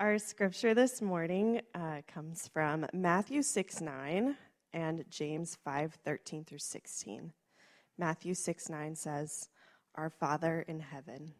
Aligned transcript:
Our 0.00 0.18
scripture 0.18 0.74
this 0.74 1.00
morning 1.00 1.60
uh, 1.74 2.00
comes 2.12 2.48
from 2.48 2.86
Matthew 2.92 3.42
6 3.42 3.80
9 3.80 4.36
and 4.72 5.04
James 5.10 5.56
5 5.64 5.98
13 6.04 6.44
through 6.44 6.58
16. 6.58 7.32
Matthew 7.98 8.34
6 8.34 8.68
9 8.68 8.96
says, 8.96 9.48
Our 9.94 10.10
Father 10.10 10.64
in 10.66 10.80
heaven. 10.80 11.32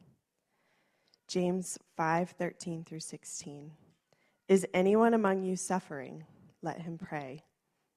James 1.27 1.79
5 1.97 2.31
13 2.31 2.85
through 2.85 3.01
16. 3.01 3.73
Is 4.49 4.67
anyone 4.73 5.15
among 5.15 5.43
you 5.43 5.57
suffering? 5.57 6.25
Let 6.63 6.83
him 6.83 6.99
pray. 6.99 7.43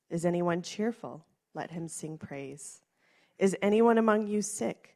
Is 0.10 0.26
anyone 0.26 0.62
cheerful? 0.62 1.26
Let 1.54 1.72
him 1.72 1.88
sing 1.88 2.18
praise. 2.18 2.82
Is 3.38 3.56
anyone 3.62 3.98
among 3.98 4.28
you 4.28 4.42
sick? 4.42 4.96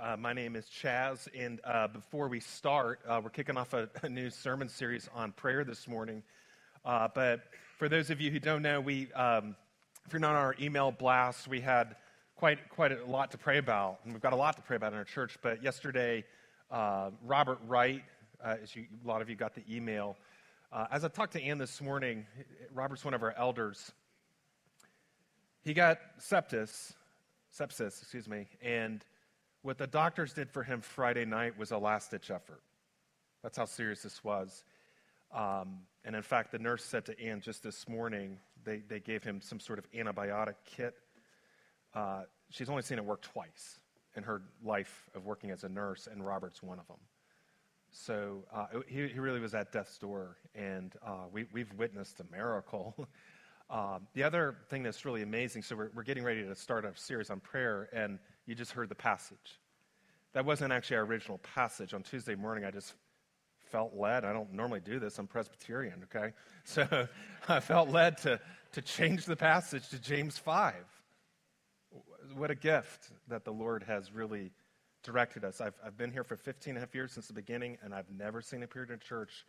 Uh, 0.00 0.16
my 0.16 0.32
name 0.32 0.54
is 0.54 0.66
Chaz, 0.66 1.26
and 1.36 1.60
uh, 1.64 1.88
before 1.88 2.28
we 2.28 2.38
start, 2.38 3.00
uh, 3.08 3.20
we're 3.22 3.30
kicking 3.30 3.56
off 3.56 3.74
a, 3.74 3.88
a, 4.04 4.08
new 4.08 4.30
sermon 4.30 4.68
series 4.68 5.08
on 5.12 5.32
prayer 5.32 5.64
this 5.64 5.88
morning. 5.88 6.22
Uh, 6.84 7.08
but 7.12 7.42
for 7.78 7.88
those 7.88 8.08
of 8.08 8.20
you 8.20 8.30
who 8.30 8.38
don't 8.38 8.62
know, 8.62 8.80
we, 8.80 9.12
um, 9.14 9.56
if 10.06 10.12
you're 10.12 10.20
not 10.20 10.36
on 10.36 10.42
our 10.42 10.54
email 10.60 10.92
blast, 10.92 11.48
we 11.48 11.60
had 11.60 11.96
quite, 12.36 12.68
quite 12.68 12.92
a 12.92 13.04
lot 13.06 13.32
to 13.32 13.38
pray 13.38 13.58
about, 13.58 13.98
and 14.04 14.12
we've 14.12 14.22
got 14.22 14.32
a 14.32 14.36
lot 14.36 14.54
to 14.54 14.62
pray 14.62 14.76
about 14.76 14.92
in 14.92 14.98
our 14.98 15.04
church. 15.04 15.36
But 15.42 15.64
yesterday, 15.64 16.24
uh, 16.70 17.10
Robert 17.24 17.58
Wright, 17.66 18.04
uh, 18.44 18.54
as 18.62 18.76
you, 18.76 18.86
a 19.04 19.08
lot 19.08 19.20
of 19.20 19.28
you 19.28 19.34
got 19.34 19.52
the 19.56 19.64
email, 19.68 20.16
as 20.92 21.04
I 21.04 21.08
talked 21.08 21.32
to 21.32 21.42
Ann 21.42 21.58
this 21.58 21.80
morning, 21.80 22.24
Robert's 22.72 23.04
one 23.04 23.14
of 23.14 23.24
our 23.24 23.34
elders. 23.36 23.90
He 25.64 25.74
got 25.74 25.98
sepsis, 26.20 26.92
sepsis, 27.52 28.00
excuse 28.00 28.28
me, 28.28 28.46
and 28.62 29.04
what 29.68 29.76
the 29.76 29.86
doctors 29.86 30.32
did 30.32 30.48
for 30.48 30.62
him 30.62 30.80
Friday 30.80 31.26
night 31.26 31.58
was 31.58 31.72
a 31.72 31.76
last 31.76 32.10
ditch 32.10 32.30
effort. 32.30 32.62
That's 33.42 33.58
how 33.58 33.66
serious 33.66 34.00
this 34.00 34.24
was. 34.24 34.64
Um, 35.30 35.80
and 36.06 36.16
in 36.16 36.22
fact, 36.22 36.52
the 36.52 36.58
nurse 36.58 36.82
said 36.82 37.04
to 37.04 37.20
Ann 37.20 37.42
just 37.42 37.62
this 37.62 37.86
morning, 37.86 38.38
they, 38.64 38.78
they 38.88 38.98
gave 38.98 39.22
him 39.22 39.42
some 39.42 39.60
sort 39.60 39.78
of 39.78 39.84
antibiotic 39.92 40.54
kit. 40.64 40.94
Uh, 41.92 42.22
she's 42.48 42.70
only 42.70 42.80
seen 42.80 42.96
it 42.96 43.04
work 43.04 43.20
twice 43.20 43.78
in 44.16 44.22
her 44.22 44.40
life 44.64 45.10
of 45.14 45.26
working 45.26 45.50
as 45.50 45.64
a 45.64 45.68
nurse, 45.68 46.08
and 46.10 46.24
Robert's 46.24 46.62
one 46.62 46.78
of 46.78 46.86
them. 46.86 47.00
So 47.90 48.44
uh, 48.50 48.68
he, 48.86 49.06
he 49.08 49.18
really 49.20 49.38
was 49.38 49.54
at 49.54 49.70
death's 49.70 49.98
door, 49.98 50.38
and 50.54 50.94
uh, 51.06 51.26
we, 51.30 51.44
we've 51.52 51.74
witnessed 51.74 52.20
a 52.20 52.24
miracle. 52.34 53.06
um, 53.70 54.06
the 54.14 54.22
other 54.22 54.56
thing 54.70 54.82
that's 54.82 55.04
really 55.04 55.20
amazing 55.20 55.60
so 55.60 55.76
we're, 55.76 55.90
we're 55.94 56.04
getting 56.04 56.24
ready 56.24 56.42
to 56.42 56.54
start 56.54 56.86
a 56.86 56.92
series 56.96 57.28
on 57.28 57.38
prayer, 57.38 57.90
and 57.92 58.18
you 58.48 58.54
just 58.54 58.72
heard 58.72 58.88
the 58.88 58.94
passage. 58.94 59.60
That 60.32 60.46
wasn't 60.46 60.72
actually 60.72 60.96
our 60.96 61.04
original 61.04 61.38
passage. 61.38 61.92
On 61.92 62.02
Tuesday 62.02 62.34
morning, 62.34 62.64
I 62.64 62.70
just 62.70 62.94
felt 63.70 63.94
led. 63.94 64.24
I 64.24 64.32
don't 64.32 64.54
normally 64.54 64.80
do 64.80 64.98
this, 64.98 65.18
I'm 65.18 65.26
Presbyterian, 65.26 66.04
okay? 66.04 66.32
So 66.64 67.08
I 67.48 67.60
felt 67.60 67.88
led 67.88 68.18
to, 68.18 68.40
to 68.72 68.82
change 68.82 69.24
the 69.24 69.36
passage 69.36 69.88
to 69.90 69.98
James 69.98 70.36
5. 70.36 70.74
What 72.34 72.50
a 72.50 72.54
gift 72.54 73.10
that 73.28 73.44
the 73.44 73.52
Lord 73.52 73.84
has 73.84 74.12
really 74.12 74.50
directed 75.02 75.44
us. 75.44 75.62
I've, 75.62 75.74
I've 75.84 75.96
been 75.96 76.10
here 76.10 76.24
for 76.24 76.36
15 76.36 76.72
and 76.72 76.78
a 76.78 76.80
half 76.80 76.94
years 76.94 77.12
since 77.12 77.26
the 77.26 77.32
beginning, 77.32 77.78
and 77.82 77.94
I've 77.94 78.10
never 78.10 78.42
seen 78.42 78.62
a 78.62 78.66
period 78.66 78.90
in 78.90 78.98
church 78.98 79.46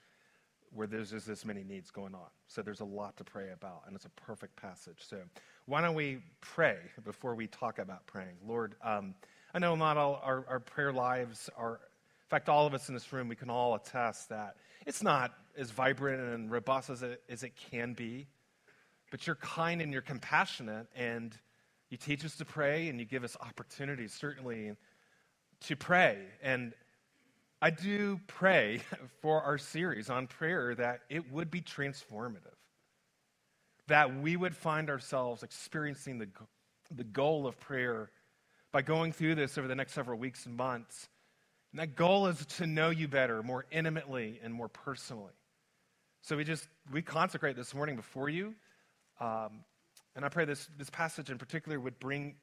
where 0.73 0.87
there's 0.87 1.11
just 1.11 1.27
this 1.27 1.45
many 1.45 1.63
needs 1.63 1.91
going 1.91 2.13
on. 2.13 2.27
So 2.47 2.61
there's 2.61 2.81
a 2.81 2.85
lot 2.85 3.17
to 3.17 3.23
pray 3.23 3.51
about, 3.51 3.83
and 3.87 3.95
it's 3.95 4.05
a 4.05 4.09
perfect 4.09 4.55
passage. 4.55 4.99
So 4.99 5.17
why 5.65 5.81
don't 5.81 5.95
we 5.95 6.19
pray 6.41 6.77
before 7.03 7.35
we 7.35 7.47
talk 7.47 7.79
about 7.79 8.05
praying? 8.07 8.37
Lord, 8.47 8.75
um, 8.83 9.15
I 9.53 9.59
know 9.59 9.75
not 9.75 9.97
all 9.97 10.21
our, 10.23 10.45
our 10.47 10.59
prayer 10.59 10.93
lives 10.93 11.49
are, 11.57 11.73
in 11.73 12.29
fact, 12.29 12.49
all 12.49 12.67
of 12.67 12.73
us 12.73 12.87
in 12.87 12.93
this 12.93 13.11
room, 13.11 13.27
we 13.27 13.35
can 13.35 13.49
all 13.49 13.75
attest 13.75 14.29
that 14.29 14.57
it's 14.85 15.03
not 15.03 15.31
as 15.57 15.71
vibrant 15.71 16.21
and 16.21 16.51
robust 16.51 16.89
as 16.89 17.03
it, 17.03 17.21
as 17.29 17.43
it 17.43 17.53
can 17.71 17.93
be, 17.93 18.27
but 19.11 19.27
you're 19.27 19.35
kind 19.35 19.81
and 19.81 19.91
you're 19.91 20.01
compassionate, 20.01 20.87
and 20.95 21.37
you 21.89 21.97
teach 21.97 22.23
us 22.23 22.35
to 22.37 22.45
pray, 22.45 22.89
and 22.89 22.99
you 22.99 23.05
give 23.05 23.23
us 23.23 23.35
opportunities, 23.41 24.13
certainly, 24.13 24.73
to 25.61 25.75
pray. 25.75 26.19
And 26.41 26.73
I 27.61 27.69
do 27.71 28.19
pray 28.27 28.81
for 29.21 29.41
our 29.41 29.57
series 29.57 30.09
on 30.09 30.27
prayer 30.27 30.75
that 30.75 31.01
it 31.09 31.31
would 31.31 31.51
be 31.51 31.61
transformative, 31.61 32.55
that 33.87 34.19
we 34.21 34.35
would 34.35 34.55
find 34.55 34.89
ourselves 34.89 35.43
experiencing 35.43 36.19
the, 36.19 36.29
the 36.95 37.03
goal 37.03 37.47
of 37.47 37.59
prayer 37.59 38.11
by 38.71 38.81
going 38.81 39.11
through 39.11 39.35
this 39.35 39.57
over 39.57 39.67
the 39.67 39.75
next 39.75 39.93
several 39.93 40.17
weeks 40.17 40.45
and 40.45 40.55
months. 40.55 41.09
And 41.71 41.79
that 41.79 41.95
goal 41.95 42.27
is 42.27 42.45
to 42.57 42.67
know 42.67 42.89
you 42.89 43.07
better, 43.07 43.43
more 43.43 43.65
intimately 43.71 44.39
and 44.43 44.53
more 44.53 44.69
personally. 44.69 45.33
So 46.21 46.37
we 46.37 46.43
just, 46.43 46.67
we 46.91 47.01
consecrate 47.01 47.55
this 47.55 47.73
morning 47.73 47.95
before 47.95 48.29
you. 48.29 48.55
Um, 49.19 49.63
and 50.15 50.25
I 50.25 50.29
pray 50.29 50.45
this, 50.45 50.69
this 50.77 50.89
passage 50.89 51.29
in 51.29 51.37
particular 51.37 51.79
would 51.79 51.99
bring 51.99 52.35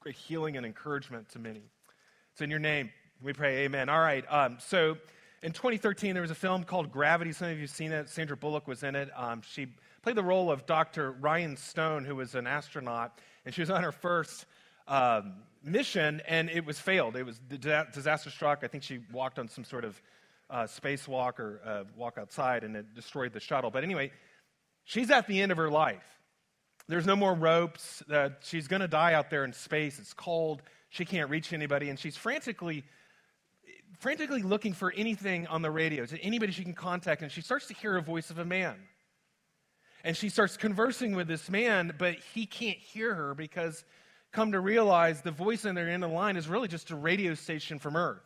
great 0.00 0.16
healing 0.16 0.56
and 0.56 0.66
encouragement 0.66 1.28
to 1.30 1.38
many. 1.38 1.62
It's 2.32 2.40
in 2.40 2.50
your 2.50 2.58
name. 2.58 2.90
We 3.22 3.32
pray, 3.32 3.58
amen. 3.64 3.88
All 3.88 4.00
right. 4.00 4.24
Um, 4.28 4.56
so 4.58 4.96
in 5.44 5.52
2013, 5.52 6.14
there 6.14 6.22
was 6.22 6.32
a 6.32 6.34
film 6.34 6.64
called 6.64 6.90
Gravity. 6.90 7.30
Some 7.30 7.50
of 7.50 7.54
you 7.54 7.62
have 7.62 7.70
seen 7.70 7.92
it. 7.92 8.08
Sandra 8.08 8.36
Bullock 8.36 8.66
was 8.66 8.82
in 8.82 8.96
it. 8.96 9.10
Um, 9.14 9.42
she 9.48 9.68
played 10.02 10.16
the 10.16 10.24
role 10.24 10.50
of 10.50 10.66
Dr. 10.66 11.12
Ryan 11.12 11.56
Stone, 11.56 12.04
who 12.04 12.16
was 12.16 12.34
an 12.34 12.48
astronaut, 12.48 13.16
and 13.44 13.54
she 13.54 13.60
was 13.60 13.70
on 13.70 13.84
her 13.84 13.92
first 13.92 14.46
um, 14.88 15.34
mission, 15.62 16.20
and 16.26 16.50
it 16.50 16.66
was 16.66 16.80
failed. 16.80 17.14
It 17.14 17.24
was 17.24 17.38
disaster 17.38 18.30
struck. 18.30 18.64
I 18.64 18.66
think 18.66 18.82
she 18.82 18.98
walked 19.12 19.38
on 19.38 19.46
some 19.46 19.62
sort 19.62 19.84
of 19.84 20.02
uh, 20.50 20.64
spacewalk 20.64 21.38
or 21.38 21.60
uh, 21.64 21.84
walk 21.96 22.18
outside, 22.18 22.64
and 22.64 22.74
it 22.74 22.92
destroyed 22.92 23.32
the 23.32 23.40
shuttle. 23.40 23.70
But 23.70 23.84
anyway, 23.84 24.10
she's 24.82 25.12
at 25.12 25.28
the 25.28 25.40
end 25.40 25.52
of 25.52 25.58
her 25.58 25.70
life. 25.70 26.02
There's 26.88 27.06
no 27.06 27.14
more 27.14 27.34
ropes. 27.34 28.02
Uh, 28.10 28.30
she's 28.40 28.66
going 28.66 28.80
to 28.80 28.88
die 28.88 29.14
out 29.14 29.30
there 29.30 29.44
in 29.44 29.52
space. 29.52 30.00
It's 30.00 30.12
cold. 30.12 30.62
She 30.88 31.04
can't 31.04 31.30
reach 31.30 31.52
anybody, 31.52 31.88
and 31.88 31.96
she's 31.96 32.16
frantically 32.16 32.82
frantically 34.02 34.42
looking 34.42 34.72
for 34.72 34.92
anything 34.96 35.46
on 35.46 35.62
the 35.62 35.70
radio, 35.70 36.04
to 36.04 36.18
anybody 36.18 36.50
she 36.50 36.64
can 36.64 36.74
contact, 36.74 37.22
and 37.22 37.30
she 37.30 37.40
starts 37.40 37.68
to 37.68 37.74
hear 37.74 37.96
a 37.96 38.02
voice 38.02 38.30
of 38.30 38.38
a 38.38 38.44
man. 38.44 38.74
And 40.02 40.16
she 40.16 40.28
starts 40.28 40.56
conversing 40.56 41.14
with 41.14 41.28
this 41.28 41.48
man, 41.48 41.94
but 41.96 42.16
he 42.34 42.44
can't 42.44 42.78
hear 42.78 43.14
her 43.14 43.32
because, 43.32 43.84
come 44.32 44.50
to 44.52 44.60
realize, 44.60 45.22
the 45.22 45.30
voice 45.30 45.64
in 45.64 45.76
their 45.76 45.88
end 45.88 46.02
of 46.02 46.10
the 46.10 46.16
line 46.16 46.36
is 46.36 46.48
really 46.48 46.66
just 46.66 46.90
a 46.90 46.96
radio 46.96 47.34
station 47.34 47.78
from 47.78 47.94
Earth. 47.94 48.24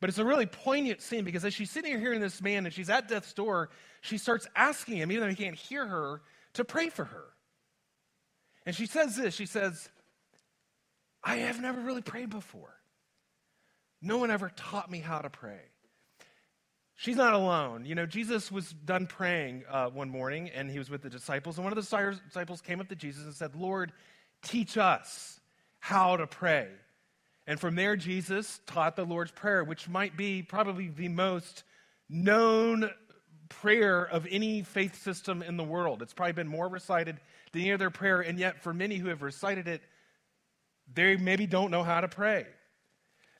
But 0.00 0.08
it's 0.08 0.18
a 0.18 0.24
really 0.24 0.46
poignant 0.46 1.00
scene 1.00 1.22
because 1.22 1.44
as 1.44 1.54
she's 1.54 1.70
sitting 1.70 1.92
here 1.92 2.00
hearing 2.00 2.20
this 2.20 2.42
man 2.42 2.66
and 2.66 2.74
she's 2.74 2.90
at 2.90 3.06
death's 3.06 3.32
door, 3.34 3.70
she 4.00 4.18
starts 4.18 4.48
asking 4.56 4.96
him, 4.96 5.12
even 5.12 5.22
though 5.22 5.30
he 5.32 5.36
can't 5.36 5.54
hear 5.54 5.86
her, 5.86 6.22
to 6.54 6.64
pray 6.64 6.88
for 6.88 7.04
her. 7.04 7.26
And 8.66 8.74
she 8.74 8.86
says 8.86 9.14
this 9.14 9.32
She 9.32 9.46
says, 9.46 9.88
I 11.22 11.36
have 11.36 11.62
never 11.62 11.80
really 11.80 12.02
prayed 12.02 12.30
before. 12.30 12.81
No 14.02 14.18
one 14.18 14.30
ever 14.30 14.50
taught 14.54 14.90
me 14.90 14.98
how 14.98 15.20
to 15.20 15.30
pray. 15.30 15.60
She's 16.96 17.16
not 17.16 17.32
alone. 17.32 17.84
You 17.84 17.94
know, 17.94 18.06
Jesus 18.06 18.52
was 18.52 18.72
done 18.72 19.06
praying 19.06 19.64
uh, 19.68 19.88
one 19.88 20.10
morning 20.10 20.50
and 20.50 20.70
he 20.70 20.78
was 20.78 20.90
with 20.90 21.02
the 21.02 21.10
disciples. 21.10 21.56
And 21.56 21.64
one 21.64 21.76
of 21.76 21.76
the 21.76 22.18
disciples 22.26 22.60
came 22.60 22.80
up 22.80 22.88
to 22.88 22.96
Jesus 22.96 23.24
and 23.24 23.34
said, 23.34 23.56
Lord, 23.56 23.92
teach 24.42 24.76
us 24.76 25.40
how 25.78 26.16
to 26.16 26.26
pray. 26.26 26.68
And 27.46 27.58
from 27.58 27.74
there, 27.74 27.96
Jesus 27.96 28.60
taught 28.66 28.94
the 28.94 29.04
Lord's 29.04 29.32
Prayer, 29.32 29.64
which 29.64 29.88
might 29.88 30.16
be 30.16 30.42
probably 30.42 30.88
the 30.88 31.08
most 31.08 31.64
known 32.08 32.88
prayer 33.48 34.04
of 34.04 34.26
any 34.30 34.62
faith 34.62 35.02
system 35.02 35.42
in 35.42 35.56
the 35.56 35.64
world. 35.64 36.02
It's 36.02 36.14
probably 36.14 36.34
been 36.34 36.48
more 36.48 36.68
recited 36.68 37.18
than 37.52 37.62
any 37.62 37.72
other 37.72 37.90
prayer. 37.90 38.20
And 38.20 38.38
yet, 38.38 38.62
for 38.62 38.72
many 38.72 38.96
who 38.96 39.08
have 39.08 39.22
recited 39.22 39.66
it, 39.66 39.82
they 40.92 41.16
maybe 41.16 41.46
don't 41.46 41.70
know 41.70 41.82
how 41.82 42.00
to 42.00 42.08
pray. 42.08 42.46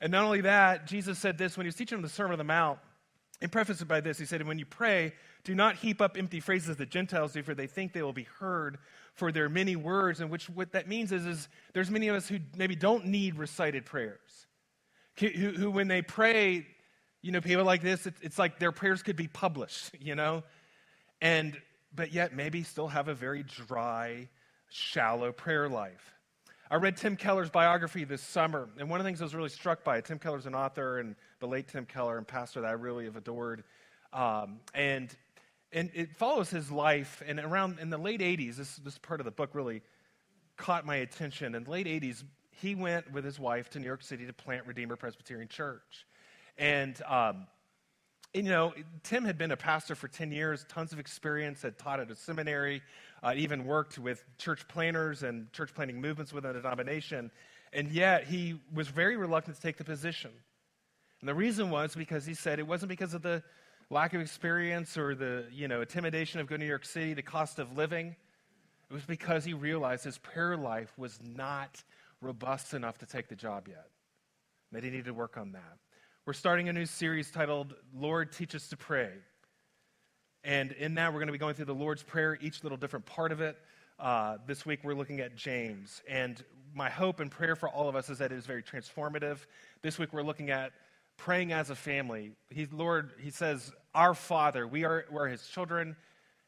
And 0.03 0.11
not 0.11 0.25
only 0.25 0.41
that, 0.41 0.85
Jesus 0.85 1.17
said 1.17 1.39
this 1.39 1.57
when 1.57 1.65
he 1.65 1.69
was 1.69 1.77
teaching 1.77 1.97
them 1.97 2.03
the 2.03 2.09
Sermon 2.09 2.33
on 2.33 2.39
the 2.39 2.45
Mount. 2.45 2.81
And 3.41 3.51
prefaced 3.51 3.81
it 3.81 3.89
by 3.89 4.01
this, 4.01 4.19
he 4.19 4.25
said, 4.25 4.47
When 4.47 4.59
you 4.59 4.67
pray, 4.67 5.15
do 5.45 5.55
not 5.55 5.77
heap 5.77 6.01
up 6.01 6.17
empty 6.19 6.41
phrases 6.41 6.77
that 6.77 6.91
Gentiles 6.91 7.33
do, 7.33 7.43
for 7.43 7.55
they 7.55 7.67
think 7.67 7.93
they 7.93 8.03
will 8.03 8.13
be 8.13 8.27
heard 8.39 8.79
for 9.15 9.33
their 9.33 9.49
many 9.49 9.75
words. 9.77 10.21
And 10.21 10.29
which 10.29 10.51
what 10.51 10.73
that 10.73 10.89
means 10.89 11.13
is, 11.13 11.25
is 11.25 11.49
there's 11.73 11.91
many 11.91 12.09
of 12.09 12.17
us 12.17 12.29
who 12.29 12.39
maybe 12.57 12.77
don't 12.77 13.07
need 13.07 13.37
recited 13.37 13.85
prayers. 13.85 14.47
Who, 15.19 15.29
who 15.29 15.71
when 15.71 15.89
they 15.89 16.03
pray, 16.03 16.67
you 17.21 17.33
know, 17.33 17.41
people 17.41 17.65
like 17.65 17.83
this, 17.83 18.07
it's, 18.07 18.21
it's 18.23 18.39
like 18.39 18.59
their 18.59 18.73
prayers 18.73 19.03
could 19.03 19.17
be 19.17 19.29
published, 19.29 19.91
you 20.01 20.15
know? 20.15 20.43
And 21.21 21.61
but 21.95 22.13
yet 22.13 22.35
maybe 22.35 22.65
still 22.65 22.89
have 22.89 23.09
a 23.09 23.15
very 23.15 23.45
dry, 23.45 24.29
shallow 24.69 25.31
prayer 25.31 25.69
life. 25.69 26.13
I 26.73 26.77
read 26.77 26.97
Tim 26.97 27.17
Keller's 27.17 27.51
biography 27.51 28.05
this 28.05 28.23
summer, 28.23 28.67
and 28.79 28.89
one 28.89 28.99
of 28.99 29.05
the 29.05 29.09
things 29.09 29.21
I 29.21 29.25
was 29.25 29.35
really 29.35 29.51
struck 29.51 29.85
by, 29.85 30.01
Tim 30.01 30.19
Keller's 30.19 30.47
an 30.47 30.55
author 30.55 31.01
and 31.01 31.17
the 31.39 31.47
late 31.47 31.69
Tim 31.69 31.85
Keller 31.85 32.17
and 32.17 32.27
pastor 32.27 32.63
that 32.63 32.67
I 32.67 32.73
really 32.73 33.05
have 33.05 33.15
adored. 33.15 33.65
Um, 34.11 34.61
and, 34.73 35.15
and 35.71 35.91
it 35.93 36.17
follows 36.17 36.49
his 36.49 36.71
life, 36.71 37.23
and 37.27 37.39
around 37.39 37.79
in 37.79 37.91
the 37.91 37.99
late 37.99 38.21
80s, 38.21 38.57
this, 38.57 38.77
this 38.77 38.97
part 38.97 39.21
of 39.21 39.27
the 39.27 39.31
book 39.31 39.51
really 39.53 39.83
caught 40.57 40.87
my 40.87 40.97
attention. 40.97 41.55
In 41.55 41.65
the 41.65 41.71
late 41.71 41.87
80s, 41.87 42.25
he 42.53 42.75
went 42.75 43.13
with 43.13 43.27
his 43.27 43.39
wife 43.39 43.69
to 43.69 43.79
New 43.79 43.85
York 43.85 44.03
City 44.03 44.25
to 44.25 44.33
plant 44.33 44.67
Redeemer 44.67 44.97
Presbyterian 44.97 45.49
Church. 45.49 46.07
And 46.57 46.99
um, 47.07 47.49
you 48.35 48.45
know, 48.45 48.73
Tim 49.03 49.27
had 49.27 49.37
been 49.37 49.51
a 49.51 49.59
pastor 49.59 49.95
for 49.95 50.09
10 50.09 50.33
years, 50.33 50.65
tons 50.67 50.95
of 50.95 50.99
experience, 50.99 51.61
had 51.61 51.79
taught 51.79 52.01
at 52.01 52.11
a 52.11 52.15
seminary, 52.15 52.81
uh, 53.23 53.35
even 53.37 53.65
worked 53.65 53.99
with 53.99 54.25
church 54.39 54.67
planners 54.69 55.23
and 55.23 55.53
church 55.53 55.75
planting 55.75 56.01
movements 56.01 56.33
within 56.33 56.51
a 56.51 56.55
denomination. 56.55 57.31
And 57.73 57.91
yet 57.91 58.25
he 58.25 58.61
was 58.75 58.89
very 58.89 59.17
reluctant 59.17 59.57
to 59.57 59.63
take 59.63 59.77
the 59.77 59.85
position. 59.85 60.31
And 61.21 61.29
the 61.29 61.35
reason 61.35 61.71
was 61.71 61.95
because 61.95 62.27
he 62.27 62.35
said 62.35 62.59
it 62.59 62.67
wasn't 62.67 62.89
because 62.89 63.15
of 63.15 63.23
the 63.23 63.43
lack 63.91 64.13
of 64.15 64.21
experience 64.21 64.97
or 64.99 65.15
the, 65.15 65.47
you 65.53 65.69
know, 65.69 65.81
intimidation 65.81 66.41
of 66.41 66.49
going 66.49 66.61
to 66.61 66.65
New 66.65 66.69
York 66.69 66.85
City, 66.85 67.15
the 67.15 67.23
cost 67.23 67.59
of 67.59 67.77
living. 67.77 68.17
It 68.91 68.93
was 68.93 69.05
because 69.05 69.45
he 69.45 69.55
realized 69.55 70.05
his 70.05 70.19
prayer 70.19 70.57
life 70.57 70.93
was 70.99 71.19
not 71.23 71.83
robust 72.21 72.75
enough 72.75 72.99
to 72.99 73.07
take 73.07 73.29
the 73.29 73.37
job 73.37 73.69
yet. 73.69 73.89
That 74.73 74.83
he 74.83 74.91
needed 74.91 75.07
to 75.07 75.15
work 75.15 75.37
on 75.37 75.53
that. 75.53 75.79
We're 76.27 76.33
starting 76.33 76.69
a 76.69 76.73
new 76.73 76.87
series 76.87 77.31
titled 77.31 77.75
Lord 77.95 78.33
Teach 78.33 78.55
Us 78.55 78.69
to 78.69 78.77
Pray. 78.77 79.11
And 80.45 80.73
in 80.73 80.95
that, 80.95 81.13
we're 81.13 81.21
going 81.21 81.29
to 81.29 81.33
be 81.33 81.39
going 81.39 81.55
through 81.55 81.67
the 81.67 81.75
Lord's 81.75 82.03
Prayer, 82.03 82.37
each 82.41 82.65
little 82.65 82.79
different 82.79 83.07
part 83.07 83.31
of 83.31 83.41
it. 83.41 83.57
Uh, 84.01 84.39
this 84.47 84.67
week, 84.67 84.81
we're 84.83 84.95
looking 84.95 85.21
at 85.21 85.37
James. 85.37 86.03
And 86.09 86.43
my 86.75 86.91
hope 86.91 87.21
and 87.21 87.31
prayer 87.31 87.55
for 87.55 87.69
all 87.69 87.89
of 87.89 87.95
us 87.95 88.11
is 88.11 88.19
that 88.19 88.33
it 88.33 88.39
is 88.39 88.47
very 88.47 88.63
transformative. 88.63 89.39
This 89.83 90.01
week, 90.01 90.13
we're 90.13 90.25
looking 90.25 90.51
at 90.51 90.73
praying 91.17 91.53
as 91.53 91.71
a 91.71 91.77
family. 91.77 92.33
He, 92.51 92.67
Lord, 92.73 93.13
He 93.21 93.31
says, 93.31 93.73
Our 93.95 94.15
Father, 94.15 94.67
we 94.67 94.85
are, 94.85 95.05
we're 95.13 95.29
His 95.29 95.47
children, 95.47 95.95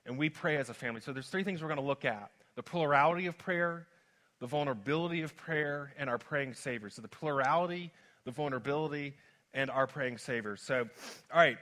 and 0.06 0.18
we 0.18 0.28
pray 0.28 0.56
as 0.56 0.70
a 0.70 0.74
family. 0.74 1.00
So 1.00 1.12
there's 1.12 1.28
three 1.28 1.44
things 1.44 1.62
we're 1.62 1.68
going 1.68 1.80
to 1.80 1.86
look 1.86 2.04
at 2.04 2.30
the 2.56 2.62
plurality 2.62 3.26
of 3.26 3.38
prayer, 3.38 3.86
the 4.40 4.46
vulnerability 4.46 5.22
of 5.22 5.36
prayer, 5.36 5.92
and 5.96 6.10
our 6.10 6.18
praying 6.18 6.54
Savior. 6.54 6.90
So 6.90 7.00
the 7.00 7.08
plurality, 7.08 7.92
the 8.24 8.32
vulnerability, 8.32 9.14
and 9.54 9.70
our 9.70 9.86
praying 9.86 10.18
Savior. 10.18 10.56
So, 10.56 10.88
all 11.32 11.38
right. 11.38 11.58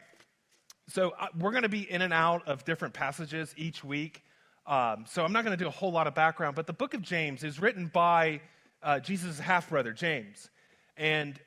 So 0.93 1.15
uh, 1.19 1.29
we're 1.41 1.53
going 1.53 1.63
to 1.63 1.71
be 1.71 1.91
in 1.91 2.03
and 2.03 2.13
out 2.13 2.47
of 2.47 2.67
different 2.67 2.93
passages 2.93 3.55
each 3.57 3.83
week. 3.83 4.23
Um, 4.67 5.07
so 5.09 5.25
I'm 5.25 5.33
not 5.33 5.43
going 5.43 5.57
to 5.57 5.65
do 5.65 5.67
a 5.67 5.73
whole 5.73 5.91
lot 5.91 6.07
of 6.07 6.15
background, 6.15 6.55
but 6.55 6.67
the 6.67 6.75
book 6.75 6.93
of 6.93 7.01
James 7.01 7.45
is 7.45 7.59
written 7.59 7.87
by 7.87 8.43
uh, 8.83 9.01
Jesus' 9.01 9.39
half 9.39 9.71
brother, 9.71 9.95
James. 9.95 10.51
And 10.99 11.41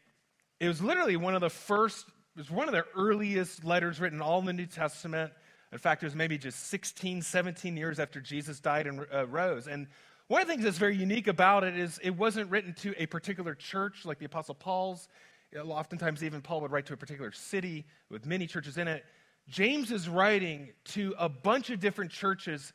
it 0.60 0.68
was 0.68 0.82
literally 0.82 1.16
one 1.16 1.36
of 1.36 1.42
the 1.42 1.52
first, 1.52 2.08
it 2.36 2.40
was 2.40 2.50
one 2.50 2.68
of 2.68 2.74
the 2.74 2.86
earliest 2.98 3.64
letters 3.64 4.00
written 4.00 4.20
all 4.20 4.40
in 4.40 4.46
the 4.46 4.54
New 4.54 4.66
Testament. 4.66 5.32
In 5.72 5.78
fact, 5.78 6.02
it 6.02 6.08
was 6.08 6.16
maybe 6.16 6.40
just 6.40 6.68
16, 6.70 7.22
17 7.22 7.78
years 7.78 8.00
after 8.00 8.20
Jesus 8.20 8.60
died 8.60 8.88
and 8.88 9.06
uh, 9.14 9.28
rose. 9.28 9.68
And 9.68 9.86
one 10.28 10.42
of 10.42 10.48
the 10.48 10.54
things 10.56 10.64
that's 10.64 10.80
very 10.80 10.98
unique 10.98 11.28
about 11.28 11.64
it 11.64 11.78
is 11.78 12.00
it 12.02 12.18
wasn't 12.18 12.50
written 12.50 12.74
to 12.80 13.00
a 13.00 13.06
particular 13.06 13.54
church 13.54 14.06
like 14.06 14.18
the 14.18 14.26
Apostle 14.26 14.56
Paul's. 14.56 15.08
Oftentimes, 15.56 16.24
even 16.24 16.42
Paul 16.42 16.62
would 16.62 16.72
write 16.72 16.88
to 16.88 16.94
a 16.94 16.98
particular 16.98 17.32
city 17.32 17.86
with 18.10 18.26
many 18.26 18.48
churches 18.48 18.80
in 18.80 18.88
it. 18.88 19.06
James 19.48 19.92
is 19.92 20.10
writing 20.10 20.70
to 20.86 21.14
a 21.18 21.30
bunch 21.30 21.70
of 21.70 21.80
different 21.80 22.12
churches 22.12 22.74